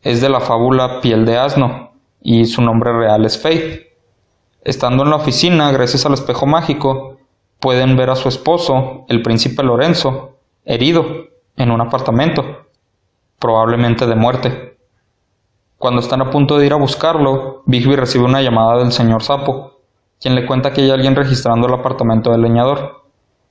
[0.02, 3.86] es de la fábula Piel de Asno, y su nombre real es Faith.
[4.62, 7.16] Estando en la oficina, gracias al espejo mágico,
[7.58, 11.04] pueden ver a su esposo, el príncipe Lorenzo, herido
[11.56, 12.66] en un apartamento,
[13.38, 14.69] probablemente de muerte.
[15.80, 19.78] Cuando están a punto de ir a buscarlo, Bigby recibe una llamada del señor Sapo,
[20.20, 23.04] quien le cuenta que hay alguien registrando el apartamento del leñador.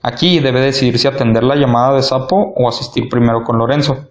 [0.03, 4.09] Aquí debe decidir si atender la llamada de Sapo o asistir primero con Lorenzo.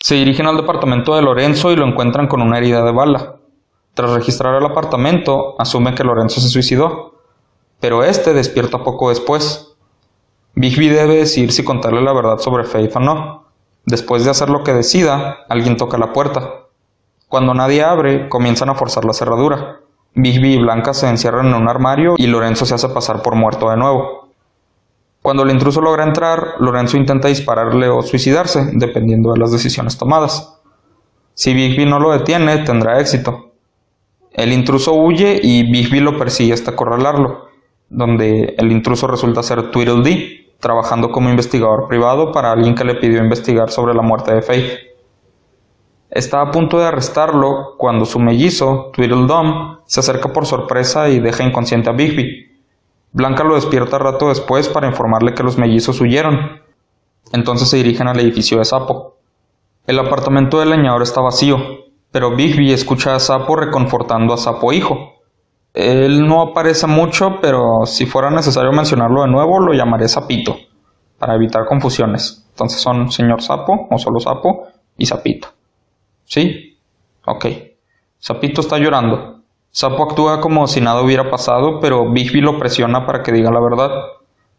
[0.00, 3.36] Se dirigen al departamento de Lorenzo y lo encuentran con una herida de bala.
[3.92, 7.16] Tras registrar el apartamento, asume que Lorenzo se suicidó,
[7.80, 9.76] pero este despierta poco después.
[10.54, 13.44] Bigby debe decidir si contarle la verdad sobre Faith o no.
[13.84, 16.63] Después de hacer lo que decida, alguien toca la puerta.
[17.34, 19.80] Cuando nadie abre, comienzan a forzar la cerradura.
[20.14, 23.70] Bigby y Blanca se encierran en un armario y Lorenzo se hace pasar por muerto
[23.70, 24.28] de nuevo.
[25.20, 30.60] Cuando el intruso logra entrar, Lorenzo intenta dispararle o suicidarse, dependiendo de las decisiones tomadas.
[31.34, 33.50] Si Bigby no lo detiene, tendrá éxito.
[34.30, 37.48] El intruso huye y Bigby lo persigue hasta acorralarlo.
[37.88, 43.18] donde el intruso resulta ser Tweedledee, trabajando como investigador privado para alguien que le pidió
[43.18, 44.93] investigar sobre la muerte de Faith.
[46.14, 51.42] Está a punto de arrestarlo cuando su mellizo, Tweedledum, se acerca por sorpresa y deja
[51.42, 52.52] inconsciente a Bigby.
[53.10, 56.62] Blanca lo despierta rato después para informarle que los mellizos huyeron.
[57.32, 59.16] Entonces se dirigen al edificio de Sapo.
[59.88, 61.56] El apartamento del leñador está vacío,
[62.12, 65.14] pero Bigby escucha a Sapo reconfortando a Sapo hijo.
[65.72, 70.54] Él no aparece mucho, pero si fuera necesario mencionarlo de nuevo, lo llamaré Sapito,
[71.18, 72.46] para evitar confusiones.
[72.50, 75.53] Entonces son señor Sapo, o solo Sapo, y Sapito.
[76.24, 76.78] ¿Sí?
[77.26, 77.46] Ok.
[78.18, 79.40] Sapito está llorando.
[79.70, 83.60] Sapo actúa como si nada hubiera pasado, pero Bigby lo presiona para que diga la
[83.60, 83.90] verdad,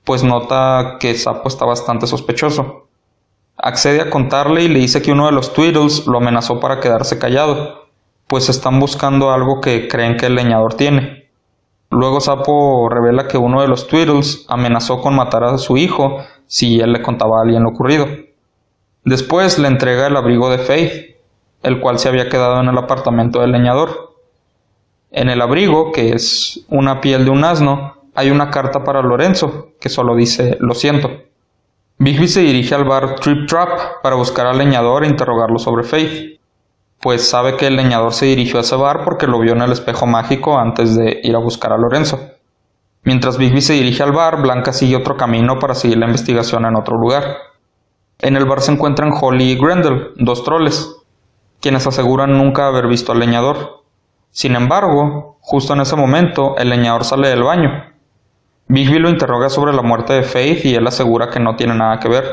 [0.03, 2.87] pues nota que Sapo está bastante sospechoso.
[3.55, 7.17] Accede a contarle y le dice que uno de los Tweedles lo amenazó para quedarse
[7.17, 7.85] callado,
[8.27, 11.29] pues están buscando algo que creen que el leñador tiene.
[11.89, 16.81] Luego Sapo revela que uno de los Tweedles amenazó con matar a su hijo si
[16.81, 18.05] él le contaba a alguien lo ocurrido.
[19.05, 21.14] Después le entrega el abrigo de Faith,
[21.65, 24.15] el cual se había quedado en el apartamento del leñador.
[25.11, 29.71] En el abrigo, que es una piel de un asno, hay una carta para Lorenzo,
[29.79, 31.09] que solo dice lo siento.
[31.97, 36.35] Bigby se dirige al bar Trip Trap para buscar al leñador e interrogarlo sobre Faith
[37.05, 39.71] pues sabe que el leñador se dirigió a ese bar porque lo vio en el
[39.71, 42.19] espejo mágico antes de ir a buscar a Lorenzo.
[43.03, 46.75] Mientras Bigby se dirige al bar, Blanca sigue otro camino para seguir la investigación en
[46.75, 47.37] otro lugar.
[48.17, 50.95] En el bar se encuentran Holly y Grendel, dos troles,
[51.61, 53.83] quienes aseguran nunca haber visto al leñador.
[54.31, 57.69] Sin embargo, justo en ese momento, el leñador sale del baño.
[58.67, 61.99] Bigby lo interroga sobre la muerte de Faith y él asegura que no tiene nada
[61.99, 62.25] que ver.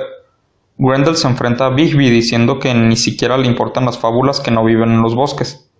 [0.78, 4.64] Grendel se enfrenta a Bigby diciendo que ni siquiera le importan las fábulas que no
[4.64, 5.70] viven en los bosques,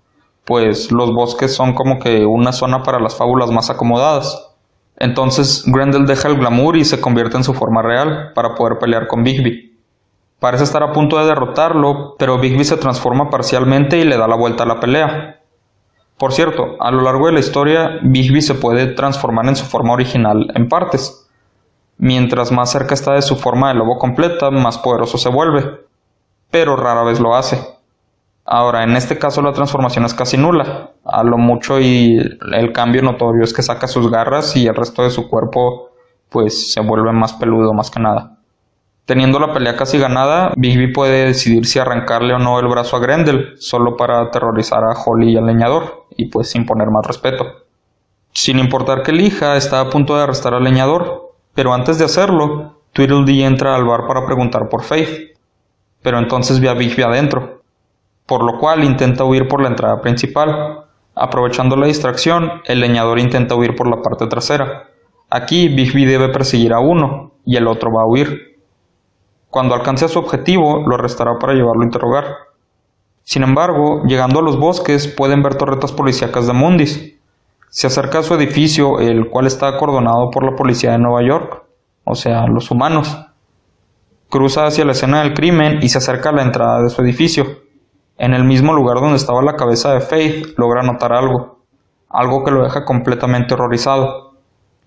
[0.44, 4.50] pues los bosques son como que una zona para las fábulas más acomodadas.
[4.96, 9.09] Entonces Grendel deja el glamour y se convierte en su forma real para poder pelear
[9.09, 9.71] con Bigby.
[10.42, 14.37] Parece estar a punto de derrotarlo, pero Bigby se transforma parcialmente y le da la
[14.37, 15.40] vuelta a la pelea.
[16.18, 19.94] Por cierto, a lo largo de la historia, Bigby se puede transformar en su forma
[19.94, 21.22] original en partes,
[22.05, 25.83] Mientras más cerca está de su forma de lobo completa, más poderoso se vuelve,
[26.50, 27.64] pero rara vez lo hace.
[28.44, 33.02] Ahora, en este caso la transformación es casi nula, a lo mucho y el cambio
[33.02, 35.90] notorio es que saca sus garras y el resto de su cuerpo
[36.28, 38.38] pues se vuelve más peludo más que nada.
[39.05, 43.01] Teniendo la pelea casi ganada, Bigby puede decidir si arrancarle o no el brazo a
[43.01, 47.45] Grendel, solo para aterrorizar a Holly y al leñador, y pues sin poner más respeto.
[48.33, 52.79] Sin importar que elija, está a punto de arrestar al leñador, pero antes de hacerlo,
[52.93, 55.37] Tweedledee entra al bar para preguntar por Faith,
[56.03, 57.62] pero entonces ve a Bigby adentro,
[58.27, 60.85] por lo cual intenta huir por la entrada principal.
[61.15, 64.88] Aprovechando la distracción, el leñador intenta huir por la parte trasera.
[65.29, 68.52] Aquí Bigby debe perseguir a uno y el otro va a huir.
[69.53, 72.25] Cuando alcance su objetivo, lo arrestará para llevarlo a interrogar.
[73.23, 77.19] Sin embargo, llegando a los bosques, pueden ver torretas policíacas de Mundis,
[77.69, 81.65] se acerca a su edificio, el cual está acordonado por la policía de Nueva York,
[82.05, 83.15] o sea, los humanos.
[84.31, 87.45] Cruza hacia la escena del crimen y se acerca a la entrada de su edificio.
[88.17, 91.59] En el mismo lugar donde estaba la cabeza de Faith, logra notar algo,
[92.09, 94.33] algo que lo deja completamente horrorizado,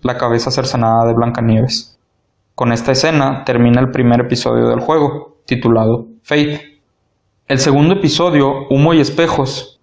[0.00, 1.95] la cabeza cercenada de Blancanieves.
[2.56, 6.58] Con esta escena termina el primer episodio del juego, titulado Faith.
[7.48, 9.78] El segundo episodio, Humo y Espejos,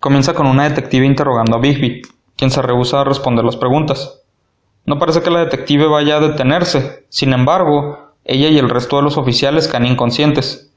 [0.00, 2.02] comienza con una detective interrogando a Bigby,
[2.36, 4.24] quien se rehúsa a responder las preguntas.
[4.84, 9.04] No parece que la detective vaya a detenerse, sin embargo, ella y el resto de
[9.04, 10.74] los oficiales caen inconscientes.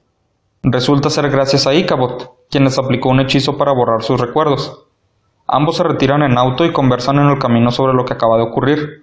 [0.62, 4.86] Resulta ser gracias a Icabot, quien les aplicó un hechizo para borrar sus recuerdos.
[5.48, 8.44] Ambos se retiran en auto y conversan en el camino sobre lo que acaba de
[8.44, 9.01] ocurrir.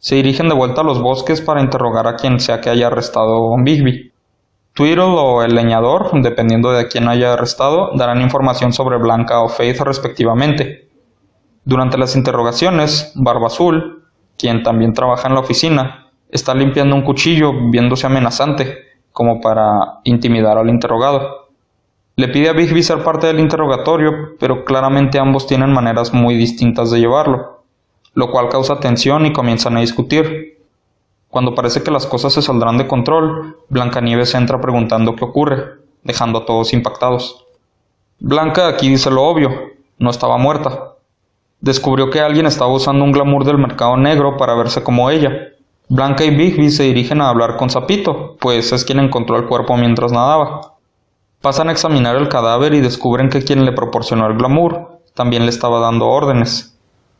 [0.00, 3.52] Se dirigen de vuelta a los bosques para interrogar a quien sea que haya arrestado
[3.52, 4.12] a Bigby.
[4.72, 9.80] Tweedle o el leñador, dependiendo de quién haya arrestado, darán información sobre Blanca o Faith
[9.80, 10.88] respectivamente.
[11.64, 14.04] Durante las interrogaciones, Barba Azul,
[14.38, 18.78] quien también trabaja en la oficina, está limpiando un cuchillo viéndose amenazante,
[19.10, 21.48] como para intimidar al interrogado.
[22.14, 26.92] Le pide a Bigby ser parte del interrogatorio, pero claramente ambos tienen maneras muy distintas
[26.92, 27.57] de llevarlo,
[28.18, 30.58] lo cual causa tensión y comienzan a discutir.
[31.28, 36.40] Cuando parece que las cosas se saldrán de control, Blancanieves entra preguntando qué ocurre, dejando
[36.40, 37.44] a todos impactados.
[38.18, 39.50] Blanca aquí dice lo obvio,
[39.98, 40.96] no estaba muerta,
[41.60, 45.30] Descubrió que alguien estaba usando un glamour del mercado negro para verse como ella.
[45.88, 49.76] Blanca y Bigby se dirigen a hablar con Zapito, pues es quien encontró el cuerpo
[49.76, 50.74] mientras nadaba.
[51.40, 55.50] Pasan a examinar el cadáver y descubren que quien le proporcionó el glamour también le
[55.50, 56.77] estaba dando órdenes.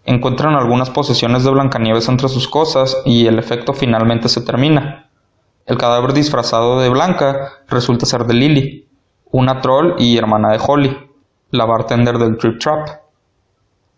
[0.08, 5.10] Encuentran algunas posesiones de Blancanieves entre sus cosas y el efecto finalmente se termina.
[5.66, 8.88] El cadáver disfrazado de Blanca resulta ser de Lily,
[9.30, 10.96] una troll y hermana de Holly,
[11.50, 12.88] la bartender del Trip Trap.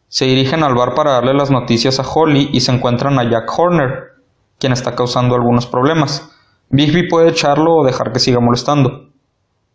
[0.09, 3.49] Se dirigen al bar para darle las noticias a Holly y se encuentran a Jack
[3.57, 4.15] Horner,
[4.59, 6.29] quien está causando algunos problemas.
[6.71, 9.11] Bigby puede echarlo o dejar que siga molestando.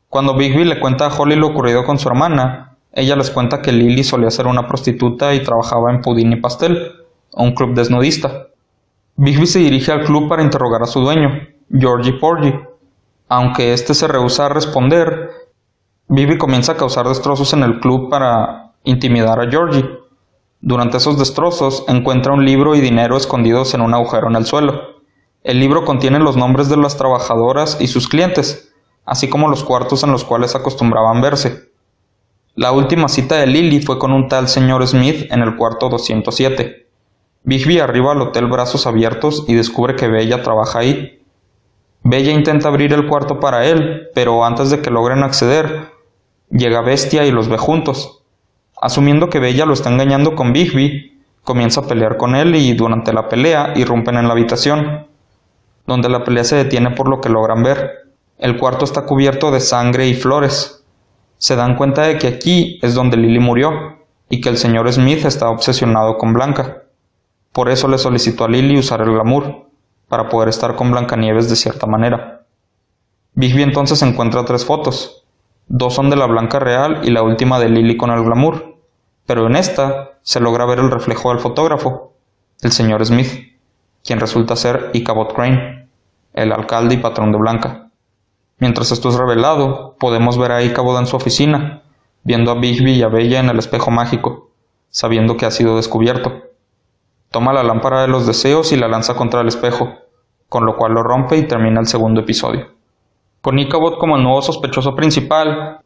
[0.09, 3.73] Cuando Bigby le cuenta a Holly lo ocurrido con su hermana, ella les cuenta que
[3.73, 6.93] Lily solía ser una prostituta y trabajaba en Pudín y Pastel,
[7.33, 8.47] un club desnudista.
[9.17, 11.29] Bigby se dirige al club para interrogar a su dueño,
[11.69, 12.53] Georgie Porgy.
[13.27, 15.29] Aunque éste se rehúsa a responder,
[16.07, 19.85] Bigby comienza a causar destrozos en el club para intimidar a Georgie.
[20.61, 24.79] Durante esos destrozos encuentra un libro y dinero escondidos en un agujero en el suelo.
[25.43, 28.73] El libro contiene los nombres de las trabajadoras y sus clientes,
[29.05, 31.74] así como los cuartos en los cuales acostumbraban verse.
[32.57, 36.87] La última cita de Lily fue con un tal señor Smith en el cuarto 207.
[37.43, 41.21] Bigby arriba al hotel brazos abiertos y descubre que Bella trabaja ahí.
[42.03, 45.91] Bella intenta abrir el cuarto para él, pero antes de que logren acceder,
[46.49, 48.23] llega Bestia y los ve juntos.
[48.81, 53.11] Asumiendo que Bella lo está engañando con Bigby, comienza a pelear con él y durante
[53.11, 55.07] la pelea irrumpen en la habitación,
[55.85, 58.13] donde la pelea se detiene por lo que logran ver.
[58.37, 60.84] El cuarto está cubierto de sangre y flores
[61.37, 63.71] se dan cuenta de que aquí es donde Lily murió
[64.29, 66.83] y que el señor Smith está obsesionado con Blanca.
[67.51, 69.65] Por eso le solicitó a Lily usar el glamour,
[70.07, 72.43] para poder estar con Blancanieves de cierta manera.
[73.33, 75.25] Bigby entonces encuentra tres fotos.
[75.67, 78.75] Dos son de la Blanca real y la última de Lily con el glamour,
[79.25, 82.13] pero en esta se logra ver el reflejo del fotógrafo,
[82.61, 83.57] el señor Smith,
[84.03, 85.87] quien resulta ser Ichabod Crane,
[86.33, 87.84] el alcalde y patrón de Blanca.
[88.57, 91.83] Mientras esto es revelado, podemos ver a Ichabod en su oficina,
[92.23, 94.51] viendo a Bigby y a Bella en el espejo mágico,
[94.89, 96.31] sabiendo que ha sido descubierto.
[97.31, 99.93] Toma la lámpara de los deseos y la lanza contra el espejo,
[100.47, 102.71] con lo cual lo rompe y termina el segundo episodio.
[103.41, 105.81] Con Ichabod como el nuevo sospechoso principal,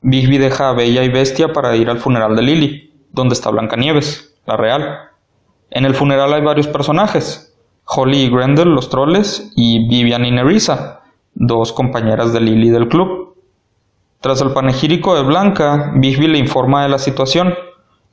[0.00, 4.36] Bigby deja a Bella y Bestia para ir al funeral de Lily, donde está Blancanieves,
[4.46, 5.10] la real.
[5.70, 7.56] En el funeral hay varios personajes,
[7.86, 11.03] Holly y Grendel, los troles, y Vivian y Nerissa,
[11.34, 13.34] dos compañeras de Lily del club.
[14.20, 17.54] Tras el panegírico de Blanca, Bigby le informa de la situación.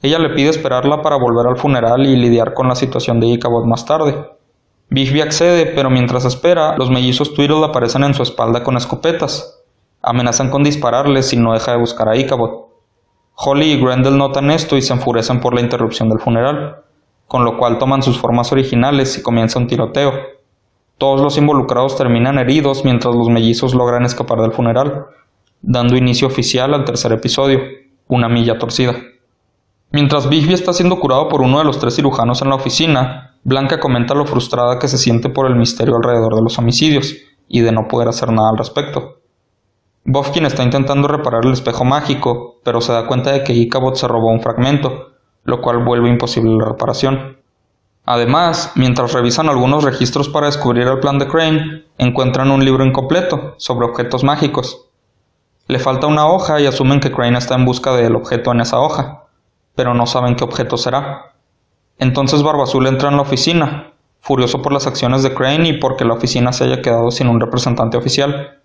[0.02, 3.66] Ella le pide esperarla para volver al funeral y lidiar con la situación de Ichabod
[3.66, 4.16] más tarde.
[4.90, 9.64] Bigby accede, pero mientras espera, los mellizos Twiddle aparecen en su espalda con escopetas.
[10.02, 12.66] Amenazan con dispararle si no deja de buscar a Ichabod.
[13.36, 16.84] Holly y Grendel notan esto y se enfurecen por la interrupción del funeral,
[17.28, 20.12] con lo cual toman sus formas originales y comienza un tiroteo.
[21.02, 25.08] Todos los involucrados terminan heridos mientras los mellizos logran escapar del funeral,
[25.64, 27.60] dando inicio oficial al tercer episodio,
[28.08, 28.94] Una milla torcida.
[29.92, 33.80] Mientras Bigby está siendo curado por uno de los tres cirujanos en la oficina, Blanca
[33.80, 37.16] comenta lo frustrada que se siente por el misterio alrededor de los homicidios
[37.48, 39.22] y de no poder hacer nada al respecto.
[40.06, 44.08] Bofkin está intentando reparar el espejo mágico, pero se da cuenta de que Ichabod se
[44.08, 45.14] robó un fragmento,
[45.46, 47.41] lo cual vuelve imposible la reparación.
[48.14, 53.56] Además, mientras revisan algunos registros para descubrir el plan de Crane, encuentran un libro incompleto
[53.56, 54.90] sobre objetos mágicos.
[55.68, 58.82] Le falta una hoja y asumen que Crane está en busca del objeto en esa
[58.82, 59.28] hoja,
[59.76, 61.36] pero no saben qué objeto será.
[62.00, 66.16] Entonces Barbazul entra en la oficina, furioso por las acciones de Crane y porque la
[66.16, 68.60] oficina se haya quedado sin un representante oficial.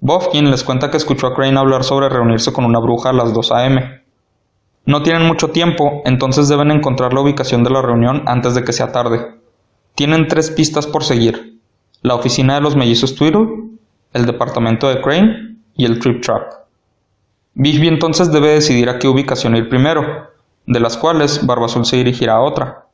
[0.00, 3.34] Bofkin les cuenta que escuchó a Crane hablar sobre reunirse con una bruja a las
[3.34, 3.99] 2 a.m.
[4.86, 8.72] No tienen mucho tiempo, entonces deben encontrar la ubicación de la reunión antes de que
[8.72, 9.34] sea tarde.
[9.94, 11.58] Tienen tres pistas por seguir.
[12.02, 13.70] La oficina de los mellizos Twiddle,
[14.12, 16.60] el departamento de Crane y el Trip Trap.
[17.54, 20.30] Bigby entonces debe decidir a qué ubicación ir primero,
[20.66, 22.86] de las cuales Barbazul se dirigirá a otra.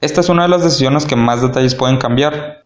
[0.00, 2.64] Esta es una de las decisiones que más detalles pueden cambiar.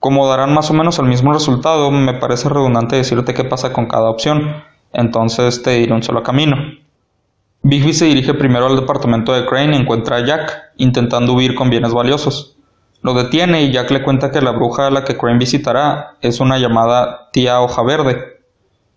[0.00, 3.86] Como darán más o menos el mismo resultado, me parece redundante decirte qué pasa con
[3.86, 6.56] cada opción, entonces te diré un solo camino.
[7.64, 11.70] Bigby se dirige primero al departamento de Crane y encuentra a Jack, intentando huir con
[11.70, 12.56] bienes valiosos.
[13.02, 16.40] Lo detiene y Jack le cuenta que la bruja a la que Crane visitará es
[16.40, 18.40] una llamada tía hoja verde.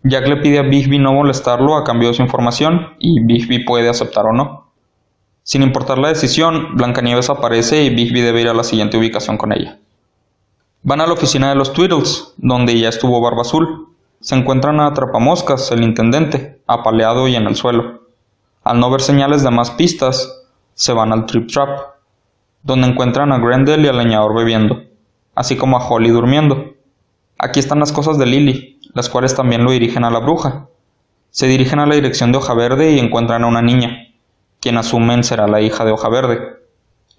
[0.03, 3.87] Jack le pide a Bigby no molestarlo a cambio de su información y Bigby puede
[3.87, 4.71] aceptar o no.
[5.43, 9.53] Sin importar la decisión, Blancanieves aparece y Bigby debe ir a la siguiente ubicación con
[9.53, 9.77] ella.
[10.81, 13.89] Van a la oficina de los Twiddles, donde ya estuvo Barba Azul.
[14.21, 18.04] Se encuentran a Atrapamoscas, el intendente, apaleado y en el suelo.
[18.65, 20.41] Al no ver señales de más pistas,
[20.73, 21.69] se van al Trip Trap,
[22.63, 24.81] donde encuentran a Grendel y al leñador bebiendo,
[25.35, 26.73] así como a Holly durmiendo.
[27.37, 30.65] Aquí están las cosas de Lily, las cuales también lo dirigen a la bruja.
[31.29, 34.07] Se dirigen a la dirección de Hoja Verde y encuentran a una niña,
[34.59, 36.39] quien asumen será la hija de Hoja Verde,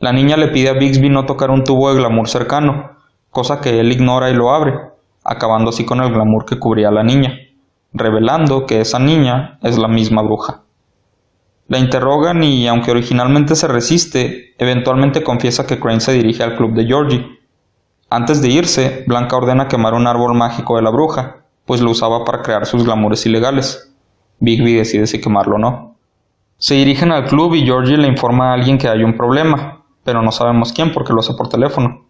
[0.01, 2.91] La niña le pide a Bixby no tocar un tubo de glamour cercano,
[3.31, 4.75] cosa que él ignora y lo abre,
[5.23, 7.39] acabando así con el glamour que cubría a la niña,
[7.93, 10.66] revelando que esa niña es la misma bruja.
[11.69, 16.75] La interrogan y, aunque originalmente se resiste, eventualmente confiesa que Crane se dirige al club
[16.75, 17.41] de Georgie.
[18.09, 22.25] Antes de irse, Blanca ordena quemar un árbol mágico de la bruja, pues lo usaba
[22.25, 23.93] para crear sus glamours ilegales.
[24.39, 25.97] Bigby decide si quemarlo o no.
[26.59, 30.23] Se dirigen al club y Georgie le informa a alguien que hay un problema, pero
[30.23, 32.07] no sabemos quién porque lo hace por teléfono.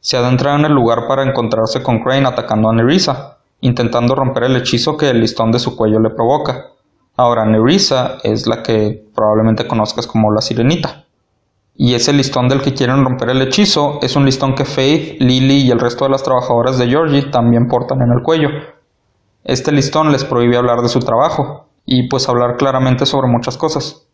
[0.00, 4.56] Se adentra en el lugar para encontrarse con Crane atacando a Nerissa, intentando romper el
[4.56, 6.66] hechizo que el listón de su cuello le provoca.
[7.18, 11.04] Ahora, Nerissa es la que probablemente conozcas como la sirenita.
[11.74, 15.66] Y ese listón del que quieren romper el hechizo es un listón que Faith, Lily
[15.66, 18.48] y el resto de las trabajadoras de Georgie también portan en el cuello.
[19.44, 24.06] Este listón les prohíbe hablar de su trabajo, y pues hablar claramente sobre muchas cosas.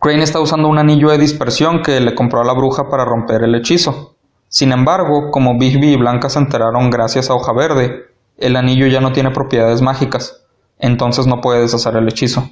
[0.00, 3.44] Crane está usando un anillo de dispersión que le compró a la bruja para romper
[3.44, 4.16] el hechizo.
[4.48, 8.06] Sin embargo, como Bigby y Blanca se enteraron gracias a Hoja Verde,
[8.36, 10.45] el anillo ya no tiene propiedades mágicas,
[10.78, 12.48] entonces no puede deshacer el hechizo.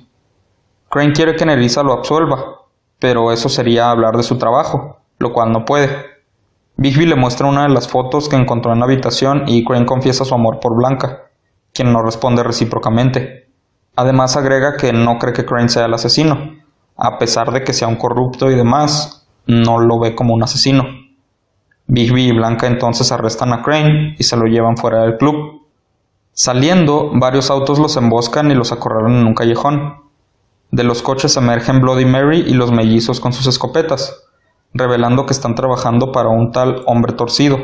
[0.88, 2.62] Crane quiere que Nerissa lo absuelva,
[2.98, 6.14] pero eso sería hablar de su trabajo, lo cual no puede.
[6.76, 10.24] Bigby le muestra una de las fotos que encontró en la habitación y Crane confiesa
[10.24, 11.30] su amor por Blanca,
[11.72, 13.48] quien no responde recíprocamente.
[13.96, 16.56] Además agrega que no cree que Crane sea el asesino,
[16.96, 20.84] a pesar de que sea un corrupto y demás, no lo ve como un asesino.
[21.86, 25.63] Bigby y Blanca entonces arrestan a Crane y se lo llevan fuera del club.
[26.36, 30.02] Saliendo, varios autos los emboscan y los acorralan en un callejón.
[30.72, 34.24] De los coches emergen Bloody Mary y los mellizos con sus escopetas,
[34.72, 37.58] revelando que están trabajando para un tal hombre torcido.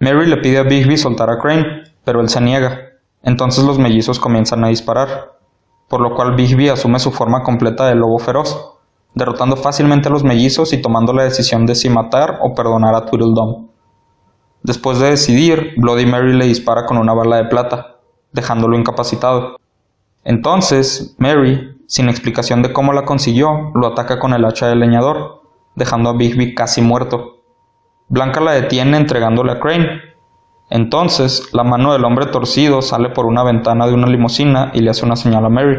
[0.00, 2.80] Mary le pide a Bigby soltar a Crane, pero él se niega.
[3.22, 5.38] Entonces los mellizos comienzan a disparar,
[5.88, 8.74] por lo cual Bigby asume su forma completa de lobo feroz,
[9.14, 13.06] derrotando fácilmente a los mellizos y tomando la decisión de si matar o perdonar a
[13.06, 13.67] Tweedledum.
[14.62, 17.98] Después de decidir, Bloody Mary le dispara con una bala de plata,
[18.32, 19.56] dejándolo incapacitado.
[20.24, 25.42] Entonces, Mary, sin explicación de cómo la consiguió, lo ataca con el hacha del leñador,
[25.74, 27.42] dejando a Bigby casi muerto.
[28.08, 30.08] Blanca la detiene entregándole a Crane,
[30.70, 34.90] entonces, la mano del hombre torcido sale por una ventana de una limusina y le
[34.90, 35.78] hace una señal a Mary,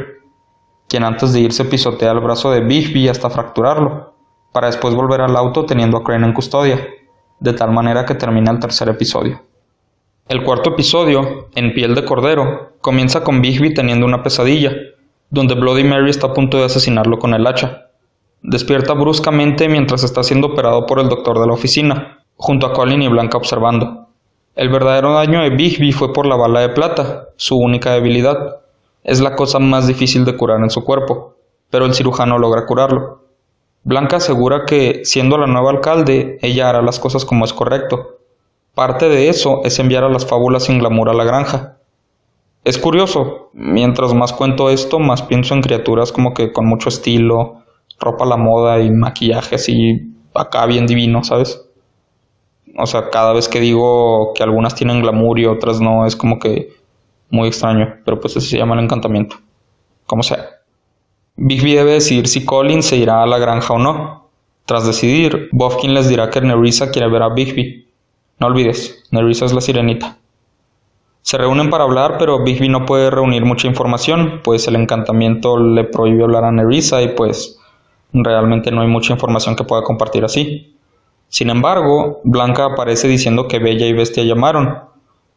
[0.88, 4.16] quien antes de irse pisotea el brazo de Bigby hasta fracturarlo,
[4.52, 6.80] para después volver al auto teniendo a Crane en custodia,
[7.40, 9.42] de tal manera que termina el tercer episodio.
[10.28, 14.72] El cuarto episodio, En piel de cordero, comienza con Bigby teniendo una pesadilla,
[15.30, 17.88] donde Bloody Mary está a punto de asesinarlo con el hacha.
[18.42, 23.02] Despierta bruscamente mientras está siendo operado por el doctor de la oficina, junto a Colin
[23.02, 24.08] y Blanca observando.
[24.56, 28.58] El verdadero daño de Bigby fue por la bala de plata, su única debilidad.
[29.04, 31.36] Es la cosa más difícil de curar en su cuerpo,
[31.70, 33.24] pero el cirujano logra curarlo.
[33.84, 38.20] Blanca asegura que, siendo la nueva alcalde, ella hará las cosas como es correcto.
[38.76, 41.78] Parte de eso es enviar a las fábulas sin glamour a la granja.
[42.64, 47.64] Es curioso, mientras más cuento esto, más pienso en criaturas como que con mucho estilo,
[48.00, 51.66] ropa a la moda y maquillaje así acá bien divino, ¿sabes?
[52.78, 56.38] O sea, cada vez que digo que algunas tienen glamour y otras no, es como
[56.40, 56.70] que
[57.30, 57.96] muy extraño.
[58.06, 59.38] Pero pues eso se llama el encantamiento.
[60.06, 60.49] Como sea.
[61.42, 64.28] Bigby debe decidir si Colin se irá a la granja o no.
[64.66, 67.88] Tras decidir, Bofkin les dirá que Nerissa quiere ver a Bigby.
[68.40, 70.18] No olvides, Nerissa es la sirenita.
[71.22, 75.86] Se reúnen para hablar, pero Bigby no puede reunir mucha información, pues el encantamiento le
[75.86, 77.58] prohíbe hablar a Nerissa y pues
[78.12, 80.76] realmente no hay mucha información que pueda compartir así.
[81.30, 84.78] Sin embargo, Blanca aparece diciendo que Bella y Bestia llamaron,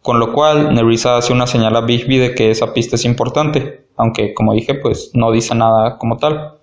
[0.03, 3.87] con lo cual Nerissa hace una señal a Bigby de que esa pista es importante,
[3.97, 6.59] aunque como dije, pues no dice nada como tal.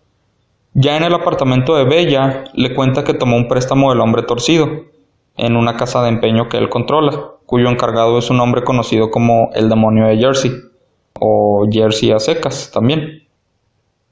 [0.74, 4.68] Ya en el apartamento de Bella, le cuenta que tomó un préstamo del hombre torcido,
[5.38, 9.50] en una casa de empeño que él controla, cuyo encargado es un hombre conocido como
[9.54, 10.52] el demonio de Jersey,
[11.20, 13.24] o Jersey a secas también.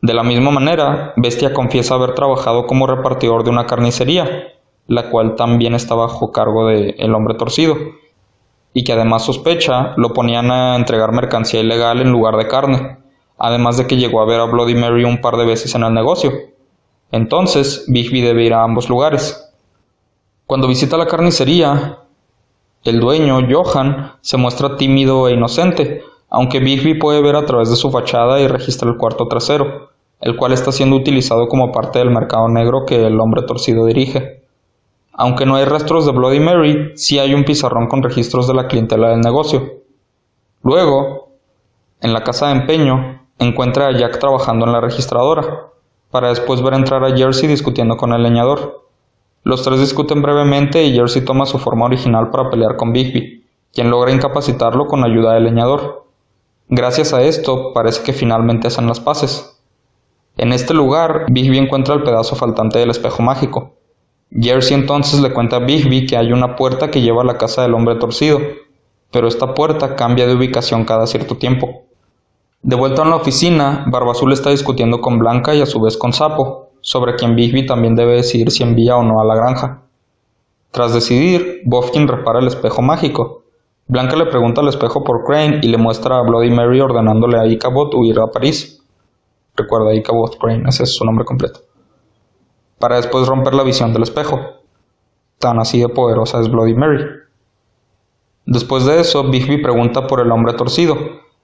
[0.01, 4.53] De la misma manera, Bestia confiesa haber trabajado como repartidor de una carnicería,
[4.87, 7.75] la cual también está bajo cargo de el hombre torcido,
[8.77, 12.99] y que además sospecha lo ponían a entregar mercancía ilegal en lugar de carne,
[13.39, 15.95] además de que llegó a ver a Bloody Mary un par de veces en el
[15.95, 16.31] negocio.
[17.11, 19.51] Entonces, Bigby debe ir a ambos lugares.
[20.45, 22.01] Cuando visita la carnicería,
[22.83, 27.77] el dueño, Johan, se muestra tímido e inocente, aunque Bigby puede ver a través de
[27.77, 29.89] su fachada y registra el cuarto trasero,
[30.21, 34.36] el cual está siendo utilizado como parte del mercado negro que el hombre torcido dirige.
[35.19, 38.67] Aunque no hay rastros de Bloody Mary, sí hay un pizarrón con registros de la
[38.67, 39.81] clientela del negocio.
[40.61, 41.29] Luego,
[42.01, 45.69] en la casa de empeño, encuentra a Jack trabajando en la registradora,
[46.11, 48.85] para después ver entrar a Jersey discutiendo con el leñador.
[49.43, 53.43] Los tres discuten brevemente y Jersey toma su forma original para pelear con Bigby,
[53.73, 56.05] quien logra incapacitarlo con ayuda del leñador.
[56.69, 59.59] Gracias a esto, parece que finalmente hacen las paces.
[60.37, 63.76] En este lugar, Bigby encuentra el pedazo faltante del espejo mágico.
[64.31, 67.61] Jersey entonces le cuenta a Bigby que hay una puerta que lleva a la casa
[67.61, 68.39] del hombre torcido,
[69.11, 71.83] pero esta puerta cambia de ubicación cada cierto tiempo.
[72.61, 76.11] De vuelta en la oficina, Barbazul está discutiendo con Blanca y a su vez con
[76.11, 79.83] Sapo, sobre quien Bigby también debe decidir si envía o no a la granja.
[80.71, 83.43] Tras decidir, Bofkin repara el espejo mágico.
[83.87, 87.47] Blanca le pregunta al espejo por Crane y le muestra a Bloody Mary ordenándole a
[87.47, 88.83] Icabod huir a París.
[89.55, 91.61] Recuerda Icabod Crane, ese es su nombre completo.
[92.79, 94.39] Para después romper la visión del espejo.
[95.39, 97.03] Tan así de poderosa es Bloody Mary.
[98.45, 100.97] Después de eso, Bigby pregunta por el hombre torcido.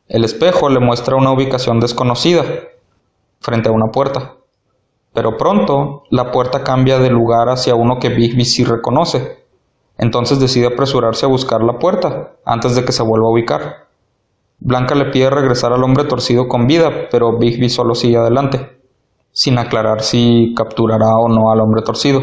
[0.07, 2.43] El espejo le muestra una ubicación desconocida,
[3.39, 4.35] frente a una puerta.
[5.13, 9.43] Pero pronto la puerta cambia de lugar hacia uno que Bigby sí reconoce.
[9.97, 13.87] Entonces decide apresurarse a buscar la puerta antes de que se vuelva a ubicar.
[14.59, 18.72] Blanca le pide regresar al hombre torcido con vida, pero Bigby solo sigue adelante,
[19.33, 22.21] sin aclarar si capturará o no al hombre torcido.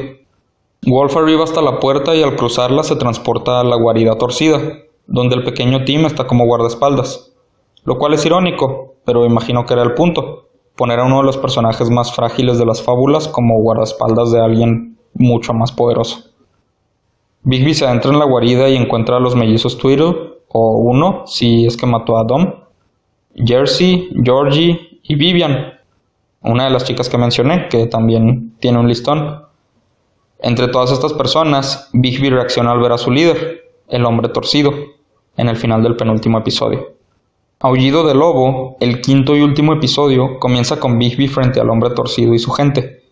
[0.86, 4.58] Wolf arriba hasta la puerta y al cruzarla se transporta a la guarida torcida,
[5.06, 7.34] donde el pequeño Tim está como guardaespaldas,
[7.84, 10.46] lo cual es irónico, pero imagino que era el punto
[10.76, 14.96] poner a uno de los personajes más frágiles de las fábulas como guardaespaldas de alguien
[15.12, 16.30] mucho más poderoso.
[17.42, 21.66] Bigby se adentra en la guarida y encuentra a los mellizos Twiddle, o uno, si
[21.66, 22.54] es que mató a Dom,
[23.34, 25.79] Jersey, Georgie y Vivian,
[26.42, 29.44] una de las chicas que mencioné, que también tiene un listón.
[30.38, 34.72] Entre todas estas personas, Bigby reacciona al ver a su líder, el hombre torcido,
[35.36, 36.94] en el final del penúltimo episodio.
[37.60, 42.32] Aullido de Lobo, el quinto y último episodio, comienza con Bigby frente al hombre torcido
[42.32, 43.02] y su gente.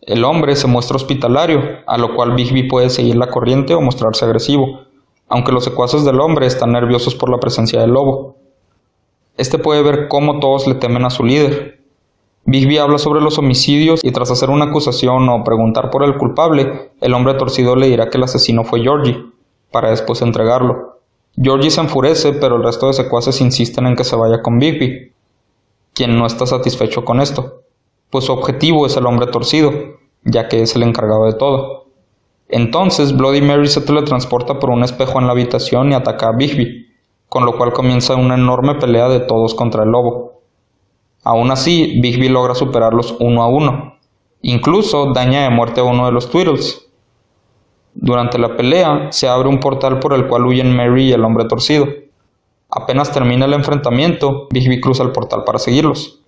[0.00, 4.24] El hombre se muestra hospitalario, a lo cual Bigby puede seguir la corriente o mostrarse
[4.24, 4.82] agresivo,
[5.28, 8.36] aunque los secuaces del hombre están nerviosos por la presencia del lobo.
[9.36, 11.81] Este puede ver cómo todos le temen a su líder.
[12.44, 16.90] Bigby habla sobre los homicidios y tras hacer una acusación o preguntar por el culpable,
[17.00, 19.24] el hombre torcido le dirá que el asesino fue Georgie,
[19.70, 21.00] para después entregarlo.
[21.40, 25.12] Georgie se enfurece, pero el resto de secuaces insisten en que se vaya con Bigby,
[25.94, 27.62] quien no está satisfecho con esto,
[28.10, 29.72] pues su objetivo es el hombre torcido,
[30.24, 31.86] ya que es el encargado de todo.
[32.48, 36.88] Entonces Bloody Mary se teletransporta por un espejo en la habitación y ataca a Bigby,
[37.28, 40.41] con lo cual comienza una enorme pelea de todos contra el lobo.
[41.22, 43.98] Aún así, Bigby logra superarlos uno a uno.
[44.42, 46.82] Incluso daña de muerte a uno de los Twiddles,
[47.94, 51.44] durante la pelea, se abre un portal por el cual huyen Mary y el hombre
[51.44, 51.86] torcido.
[52.70, 56.20] Apenas termina el enfrentamiento, Bigby cruza el portal para seguirlos.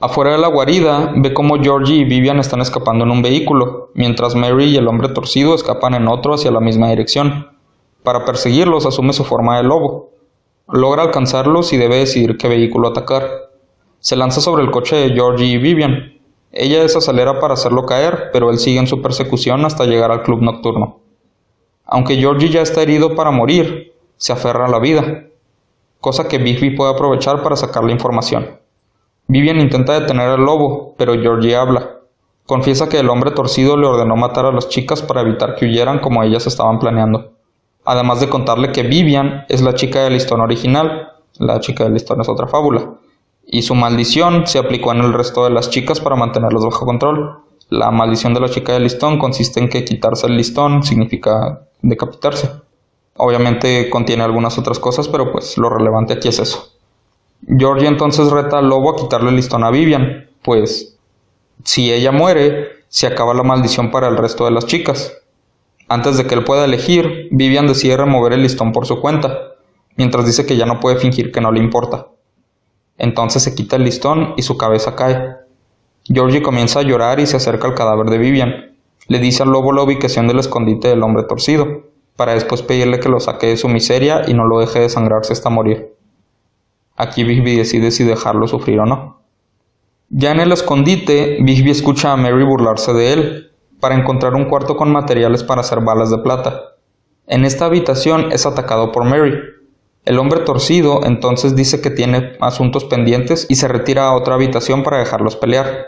[0.00, 4.34] Afuera de la guarida, ve cómo Georgie y Vivian están escapando en un vehículo, mientras
[4.34, 7.48] Mary y el hombre torcido escapan en otro hacia la misma dirección.
[8.02, 10.10] Para perseguirlos asume su forma de lobo.
[10.68, 13.51] Logra alcanzarlos y debe decidir qué vehículo atacar.
[14.02, 16.18] Se lanza sobre el coche de Georgie y Vivian,
[16.50, 20.42] ella desacelera para hacerlo caer, pero él sigue en su persecución hasta llegar al club
[20.42, 20.98] nocturno.
[21.86, 25.26] Aunque Georgie ya está herido para morir, se aferra a la vida,
[26.00, 28.58] cosa que Bigby puede aprovechar para sacar la información.
[29.28, 32.00] Vivian intenta detener al lobo, pero Georgie habla.
[32.44, 36.00] Confiesa que el hombre torcido le ordenó matar a las chicas para evitar que huyeran
[36.00, 37.34] como ellas estaban planeando.
[37.84, 42.20] Además de contarle que Vivian es la chica del listón original, la chica del listón
[42.20, 42.94] es otra fábula,
[43.54, 47.40] y su maldición se aplicó en el resto de las chicas para mantenerlos bajo control.
[47.68, 52.50] La maldición de la chica del listón consiste en que quitarse el listón significa decapitarse.
[53.14, 56.72] Obviamente contiene algunas otras cosas, pero pues lo relevante aquí es eso.
[57.46, 60.96] Georgie entonces reta al lobo a quitarle el listón a Vivian, pues
[61.62, 65.12] si ella muere, se acaba la maldición para el resto de las chicas.
[65.88, 69.56] Antes de que él pueda elegir, Vivian decide remover el listón por su cuenta,
[69.96, 72.06] mientras dice que ya no puede fingir que no le importa.
[73.02, 75.34] Entonces se quita el listón y su cabeza cae.
[76.04, 78.76] Georgie comienza a llorar y se acerca al cadáver de Vivian.
[79.08, 81.82] Le dice al lobo la ubicación del escondite del hombre torcido,
[82.16, 85.50] para después pedirle que lo saque de su miseria y no lo deje desangrarse hasta
[85.50, 85.96] morir.
[86.96, 89.20] Aquí Bigby decide si dejarlo sufrir o no.
[90.08, 93.50] Ya en el escondite, Bigby escucha a Mary burlarse de él,
[93.80, 96.76] para encontrar un cuarto con materiales para hacer balas de plata.
[97.26, 99.34] En esta habitación es atacado por Mary,
[100.04, 104.82] el hombre torcido entonces dice que tiene asuntos pendientes y se retira a otra habitación
[104.82, 105.86] para dejarlos pelear.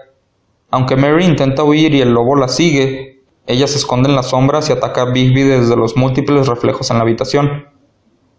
[0.71, 4.71] Aunque Mary intenta huir y el lobo la sigue, ella se esconde en las sombras
[4.71, 7.67] y ataca a Bigby desde los múltiples reflejos en la habitación.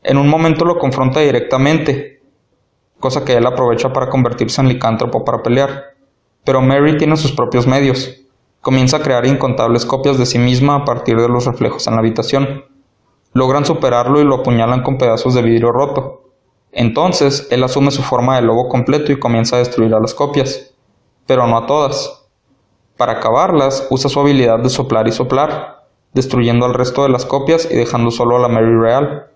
[0.01, 2.21] En un momento lo confronta directamente,
[2.99, 5.95] cosa que él aprovecha para convertirse en licántropo para pelear.
[6.45, 8.21] Pero Mary tiene sus propios medios.
[8.61, 11.99] comienza a crear incontables copias de sí misma a partir de los reflejos en la
[11.99, 12.63] habitación.
[13.35, 16.31] Logran superarlo y lo apuñalan con pedazos de vidrio roto.
[16.71, 20.73] Entonces, él asume su forma de lobo completo y comienza a destruir a las copias,
[21.27, 22.29] pero no a todas.
[22.95, 25.83] Para acabarlas, usa su habilidad de soplar y soplar,
[26.13, 29.27] destruyendo al resto de las copias y dejando solo a la Mary real.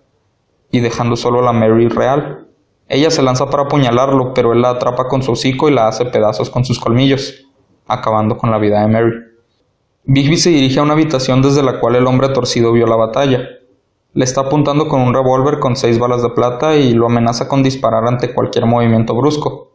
[0.72, 2.48] Y dejando solo a la Mary real.
[2.88, 6.06] Ella se lanza para apuñalarlo, pero él la atrapa con su hocico y la hace
[6.06, 7.46] pedazos con sus colmillos,
[7.86, 9.12] acabando con la vida de Mary.
[10.06, 13.59] Bigby se dirige a una habitación desde la cual el hombre torcido vio la batalla.
[14.14, 17.62] Le está apuntando con un revólver con seis balas de plata y lo amenaza con
[17.62, 19.72] disparar ante cualquier movimiento brusco.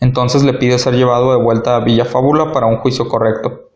[0.00, 3.70] Entonces le pide ser llevado de vuelta a Villa Fábula para un juicio correcto,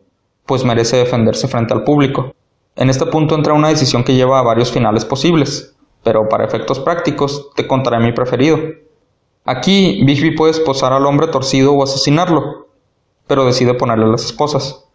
[0.47, 2.33] pues merece defenderse frente al público.
[2.75, 6.79] En este punto entra una decisión que lleva a varios finales posibles, pero para efectos
[6.79, 8.57] prácticos te contaré mi preferido.
[9.45, 12.69] Aquí Bigby puede esposar al hombre torcido o asesinarlo,
[13.27, 14.87] pero decide ponerle las esposas.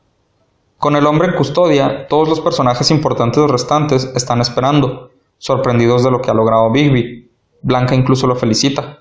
[0.78, 6.20] Con el hombre en custodia, todos los personajes importantes restantes están esperando, sorprendidos de lo
[6.20, 7.30] que ha logrado Bigby.
[7.62, 8.98] Blanca incluso lo felicita.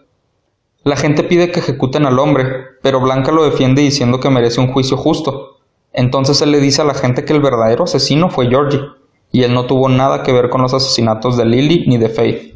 [0.84, 2.46] La gente pide que ejecuten al hombre,
[2.82, 5.58] pero Blanca lo defiende diciendo que merece un juicio justo.
[5.92, 8.82] Entonces él le dice a la gente que el verdadero asesino fue Georgie,
[9.34, 12.56] y él no tuvo nada que ver con los asesinatos de Lily ni de Faith.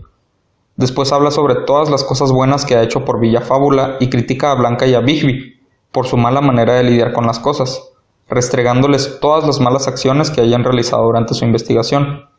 [0.78, 4.52] Después habla sobre todas las cosas buenas que ha hecho por Villa Fábula y critica
[4.52, 5.60] a Blanca y a Bigby
[5.92, 7.90] por su mala manera de lidiar con las cosas
[8.30, 12.30] restregándoles todas las malas acciones que hayan realizado durante su investigación.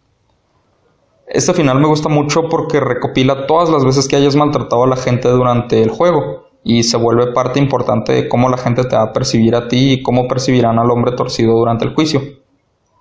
[1.26, 4.96] Este final me gusta mucho porque recopila todas las veces que hayas maltratado a la
[4.96, 9.04] gente durante el juego y se vuelve parte importante de cómo la gente te va
[9.04, 12.20] a percibir a ti y cómo percibirán al hombre torcido durante el juicio.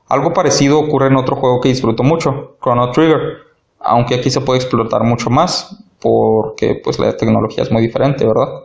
[0.07, 3.19] Algo parecido ocurre en otro juego que disfruto mucho, Chrono Trigger,
[3.79, 8.63] aunque aquí se puede explotar mucho más porque pues la tecnología es muy diferente, ¿verdad?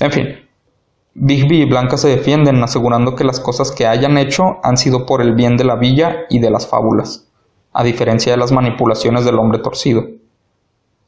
[0.00, 0.47] En fin,
[1.20, 5.20] Bigby y Blanca se defienden asegurando que las cosas que hayan hecho han sido por
[5.20, 7.26] el bien de la villa y de las fábulas,
[7.72, 10.06] a diferencia de las manipulaciones del hombre torcido.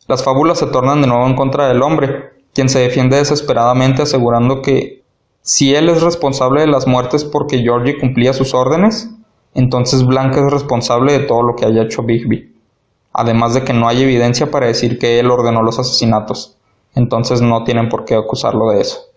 [0.08, 4.62] Las fábulas se tornan de nuevo en contra del hombre, quien se defiende desesperadamente asegurando
[4.62, 5.04] que
[5.42, 9.10] si él es responsable de las muertes porque Georgie cumplía sus órdenes,
[9.54, 12.52] entonces Blanca es responsable de todo lo que haya hecho Bigby.
[13.12, 16.58] Además de que no hay evidencia para decir que él ordenó los asesinatos,
[16.96, 19.09] entonces no tienen por qué acusarlo de eso.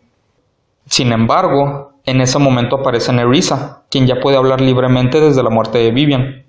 [0.94, 5.80] Sin embargo, en ese momento aparece Nerissa, quien ya puede hablar libremente desde la muerte
[5.80, 6.46] de Vivian.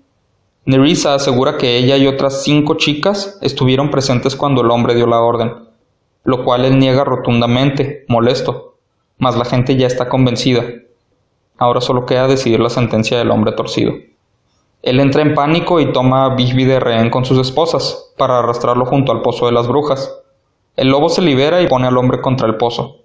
[0.67, 5.19] Nerissa asegura que ella y otras cinco chicas estuvieron presentes cuando el hombre dio la
[5.23, 5.51] orden,
[6.25, 8.75] lo cual él niega rotundamente, molesto,
[9.17, 10.63] mas la gente ya está convencida.
[11.57, 13.95] Ahora solo queda decidir la sentencia del hombre torcido.
[14.83, 18.85] Él entra en pánico y toma a Bigby de rehén con sus esposas, para arrastrarlo
[18.85, 20.15] junto al pozo de las brujas.
[20.77, 23.04] El lobo se libera y pone al hombre contra el pozo.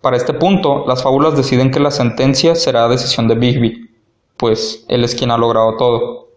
[0.00, 3.90] Para este punto, las fábulas deciden que la sentencia será decisión de Bigby,
[4.36, 6.28] pues él es quien ha logrado todo.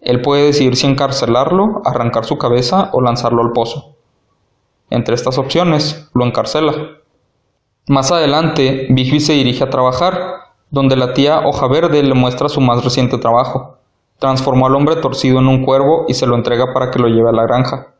[0.00, 3.96] Él puede decidir si encarcelarlo, arrancar su cabeza o lanzarlo al pozo.
[4.90, 6.72] Entre estas opciones, lo encarcela.
[7.88, 10.14] Más adelante, Bigby se dirige a trabajar,
[10.70, 13.78] donde la tía Hoja Verde le muestra su más reciente trabajo.
[14.18, 17.30] Transformó al hombre torcido en un cuervo y se lo entrega para que lo lleve
[17.30, 17.94] a la granja.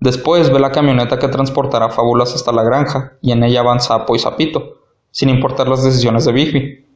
[0.00, 4.16] Después ve la camioneta que transportará Fábulas hasta la granja, y en ella van Sapo
[4.16, 4.78] y Sapito,
[5.10, 6.86] sin importar las decisiones de Bigby.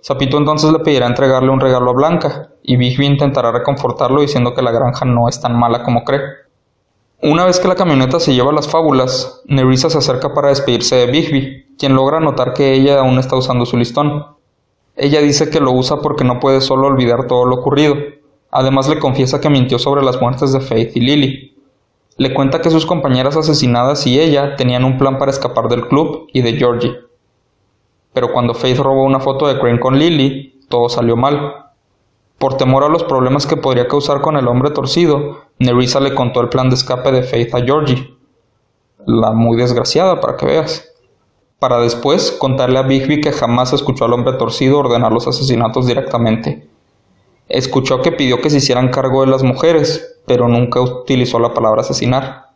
[0.00, 4.62] Sapito entonces le pedirá entregarle un regalo a Blanca, y Bigby intentará reconfortarlo diciendo que
[4.62, 6.20] la granja no es tan mala como cree.
[7.22, 11.06] Una vez que la camioneta se lleva las fábulas, Nerissa se acerca para despedirse de
[11.06, 14.26] Bigby, quien logra notar que ella aún está usando su listón.
[14.94, 17.96] Ella dice que lo usa porque no puede solo olvidar todo lo ocurrido.
[18.52, 21.51] Además le confiesa que mintió sobre las muertes de Faith y Lily,
[22.16, 26.28] le cuenta que sus compañeras asesinadas y ella tenían un plan para escapar del club
[26.32, 26.96] y de Georgie.
[28.12, 31.70] Pero cuando Faith robó una foto de Crane con Lily, todo salió mal.
[32.38, 36.40] Por temor a los problemas que podría causar con el hombre torcido, Nerissa le contó
[36.40, 38.16] el plan de escape de Faith a Georgie.
[39.06, 40.88] La muy desgraciada, para que veas.
[41.58, 46.68] Para después contarle a Bigby que jamás escuchó al hombre torcido ordenar los asesinatos directamente.
[47.48, 51.82] Escuchó que pidió que se hicieran cargo de las mujeres, pero nunca utilizó la palabra
[51.82, 52.46] asesinar.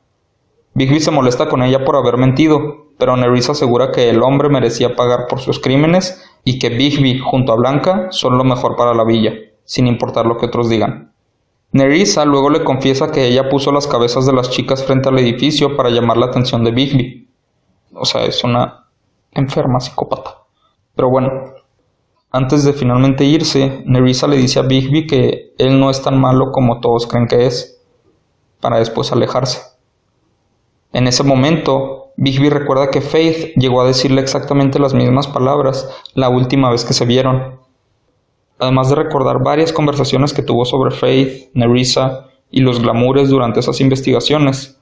[0.75, 4.95] Bigby se molesta con ella por haber mentido, pero Nerissa asegura que el hombre merecía
[4.95, 9.05] pagar por sus crímenes y que Bigby junto a Blanca son lo mejor para la
[9.05, 9.33] villa,
[9.65, 11.13] sin importar lo que otros digan.
[11.73, 15.77] Nerissa luego le confiesa que ella puso las cabezas de las chicas frente al edificio
[15.77, 17.29] para llamar la atención de Bigby.
[17.93, 18.87] O sea, es una
[19.33, 20.39] enferma psicópata.
[20.95, 21.31] Pero bueno,
[22.31, 26.53] antes de finalmente irse, Nerissa le dice a Bigby que él no es tan malo
[26.53, 27.81] como todos creen que es,
[28.61, 29.63] para después alejarse.
[30.93, 36.29] En ese momento, Bigby recuerda que Faith llegó a decirle exactamente las mismas palabras la
[36.29, 37.61] última vez que se vieron.
[38.59, 43.81] Además de recordar varias conversaciones que tuvo sobre Faith, Nerissa y los glamours durante esas
[43.81, 44.81] investigaciones,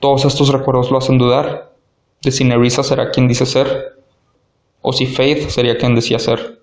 [0.00, 1.74] todos estos recuerdos lo hacen dudar
[2.22, 3.98] de si Nerissa será quien dice ser
[4.80, 6.59] o si Faith sería quien decía ser.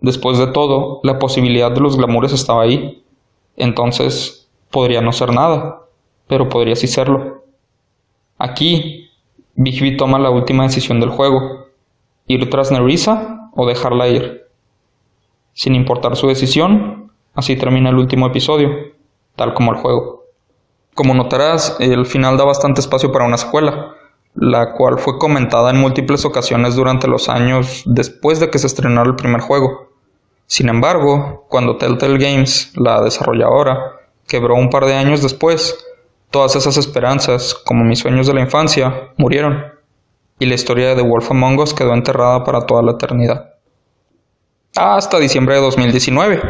[0.00, 3.04] Después de todo, la posibilidad de los glamours estaba ahí.
[3.56, 5.82] Entonces, podría no ser nada,
[6.26, 7.44] pero podría sí serlo.
[8.38, 9.10] Aquí,
[9.54, 11.66] Bigby toma la última decisión del juego,
[12.26, 14.46] ir tras Nerissa o dejarla ir.
[15.52, 18.70] Sin importar su decisión, así termina el último episodio,
[19.36, 20.24] tal como el juego.
[20.94, 23.94] Como notarás, el final da bastante espacio para una secuela,
[24.34, 29.08] la cual fue comentada en múltiples ocasiones durante los años después de que se estrenara
[29.08, 29.89] el primer juego.
[30.50, 35.78] Sin embargo, cuando Telltale Games, la desarrolladora, quebró un par de años después,
[36.32, 39.64] todas esas esperanzas, como mis sueños de la infancia, murieron,
[40.40, 43.54] y la historia de The Wolf Among Us quedó enterrada para toda la eternidad.
[44.74, 46.42] Hasta diciembre de 2019,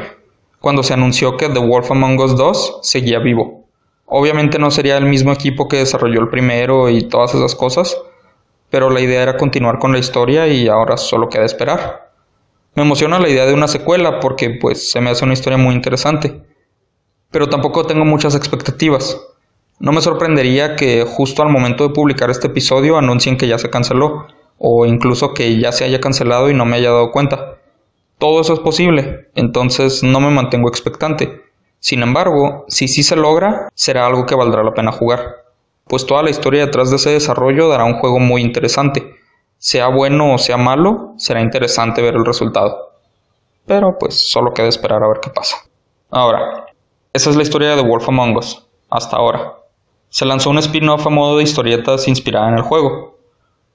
[0.61, 3.66] cuando se anunció que The Wolf Among Us 2 seguía vivo.
[4.07, 7.98] Obviamente no sería el mismo equipo que desarrolló el primero y todas esas cosas,
[8.70, 12.10] pero la idea era continuar con la historia y ahora solo queda esperar.
[12.75, 15.75] Me emociona la idea de una secuela porque pues se me hace una historia muy
[15.75, 16.41] interesante,
[17.31, 19.21] pero tampoco tengo muchas expectativas.
[19.81, 23.71] No me sorprendería que justo al momento de publicar este episodio anuncien que ya se
[23.71, 24.27] canceló,
[24.59, 27.57] o incluso que ya se haya cancelado y no me haya dado cuenta.
[28.18, 31.41] Todo eso es posible, entonces no me mantengo expectante.
[31.79, 35.47] Sin embargo, si sí se logra, será algo que valdrá la pena jugar,
[35.89, 39.14] pues toda la historia detrás de ese desarrollo dará un juego muy interesante.
[39.61, 42.95] Sea bueno o sea malo, será interesante ver el resultado.
[43.65, 45.57] Pero pues solo queda esperar a ver qué pasa.
[46.11, 46.67] Ahora,
[47.13, 49.55] esa es la historia de Wolf Among Us, hasta ahora.
[50.09, 53.21] Se lanzó un spin-off a modo de historietas inspirada en el juego.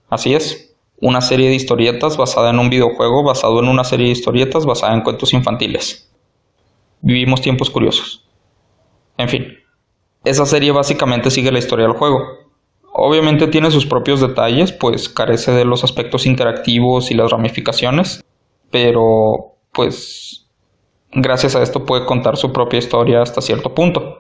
[0.10, 4.12] Así es, una serie de historietas basada en un videojuego basado en una serie de
[4.12, 6.12] historietas basada en cuentos infantiles
[7.06, 8.26] vivimos tiempos curiosos.
[9.18, 9.60] En fin,
[10.24, 12.45] esa serie básicamente sigue la historia del juego.
[12.98, 18.24] Obviamente tiene sus propios detalles, pues carece de los aspectos interactivos y las ramificaciones,
[18.72, 20.48] pero pues
[21.12, 24.20] gracias a esto puede contar su propia historia hasta cierto punto.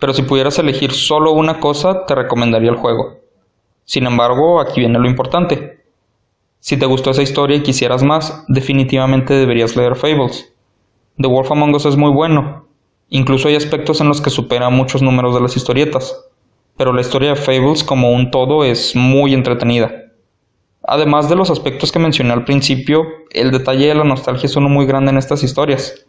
[0.00, 3.20] Pero si pudieras elegir solo una cosa, te recomendaría el juego.
[3.84, 5.84] Sin embargo, aquí viene lo importante.
[6.58, 10.52] Si te gustó esa historia y quisieras más, definitivamente deberías leer Fables.
[11.18, 12.66] The Wolf Among Us es muy bueno.
[13.10, 16.28] Incluso hay aspectos en los que supera muchos números de las historietas.
[16.78, 19.90] Pero la historia de Fables como un todo es muy entretenida.
[20.82, 24.68] Además de los aspectos que mencioné al principio, el detalle de la nostalgia es uno
[24.68, 26.06] muy grande en estas historias.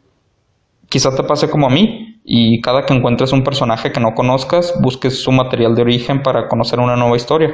[0.88, 4.76] Quizá te pase como a mí, y cada que encuentres un personaje que no conozcas,
[4.82, 7.50] busques su material de origen para conocer una nueva historia.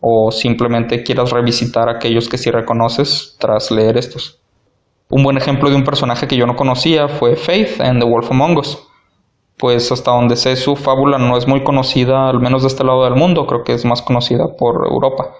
[0.00, 4.40] O simplemente quieras revisitar aquellos que sí reconoces tras leer estos.
[5.08, 8.30] Un buen ejemplo de un personaje que yo no conocía fue Faith en The Wolf
[8.30, 8.86] Among Us.
[9.58, 13.04] Pues hasta donde sé su fábula no es muy conocida, al menos de este lado
[13.04, 15.32] del mundo, creo que es más conocida por Europa.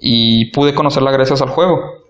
[0.00, 2.02] Y pude conocerla gracias al juego.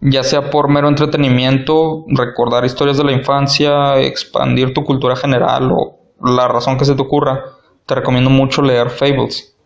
[0.00, 5.98] Ya sea por mero entretenimiento, recordar historias de la infancia, expandir tu cultura general o
[6.20, 7.44] la razón que se te ocurra,
[7.86, 9.56] te recomiendo mucho leer Fables.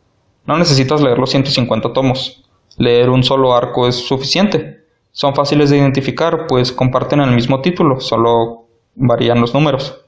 [0.47, 2.45] No necesitas leer los 150 tomos.
[2.77, 4.85] Leer un solo arco es suficiente.
[5.11, 10.06] Son fáciles de identificar, pues comparten el mismo título, solo varían los números.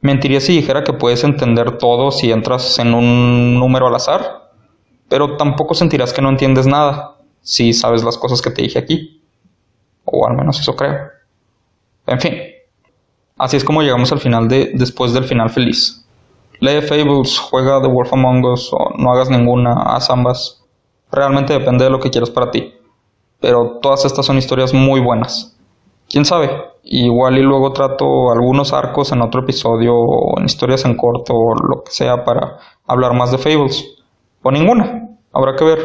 [0.00, 4.50] Mentiría si dijera que puedes entender todo si entras en un número al azar,
[5.08, 9.22] pero tampoco sentirás que no entiendes nada si sabes las cosas que te dije aquí.
[10.04, 10.96] O al menos eso creo.
[12.06, 12.34] En fin,
[13.38, 16.06] así es como llegamos al final de después del final feliz.
[16.60, 20.64] Lee Fables, juega The Wolf Among Us o no hagas ninguna, haz ambas.
[21.12, 22.74] Realmente depende de lo que quieras para ti
[23.40, 25.56] pero todas estas son historias muy buenas.
[26.08, 26.50] ¿Quién sabe?
[26.82, 31.54] Igual y luego trato algunos arcos en otro episodio o en historias en corto o
[31.54, 33.96] lo que sea para hablar más de Fables.
[34.42, 35.78] O ninguna, habrá que ver.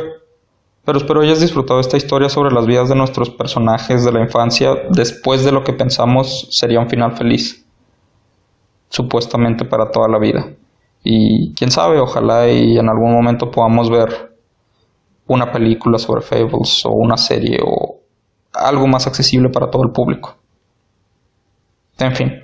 [0.86, 4.76] Pero espero hayas disfrutado esta historia sobre las vidas de nuestros personajes de la infancia
[4.92, 7.66] después de lo que pensamos sería un final feliz.
[8.90, 10.48] Supuestamente para toda la vida.
[11.04, 14.36] Y quién sabe, ojalá y en algún momento podamos ver
[15.28, 18.00] una película sobre Fables o una serie o
[18.54, 20.36] algo más accesible para todo el público.
[21.98, 22.44] En fin,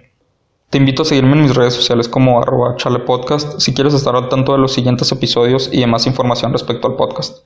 [0.70, 4.30] te invito a seguirme en mis redes sociales como arroba chalepodcast si quieres estar al
[4.30, 7.46] tanto de los siguientes episodios y de más información respecto al podcast.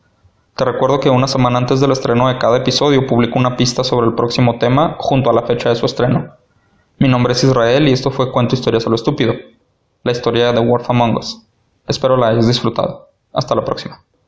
[0.56, 4.06] Te recuerdo que una semana antes del estreno de cada episodio publico una pista sobre
[4.06, 6.36] el próximo tema junto a la fecha de su estreno.
[7.00, 9.34] Mi nombre es Israel y esto fue Cuento Historias a lo Estúpido,
[10.04, 11.42] la historia de The Wolf Among Us.
[11.88, 13.10] Espero la hayas disfrutado.
[13.34, 14.06] Hasta la próxima.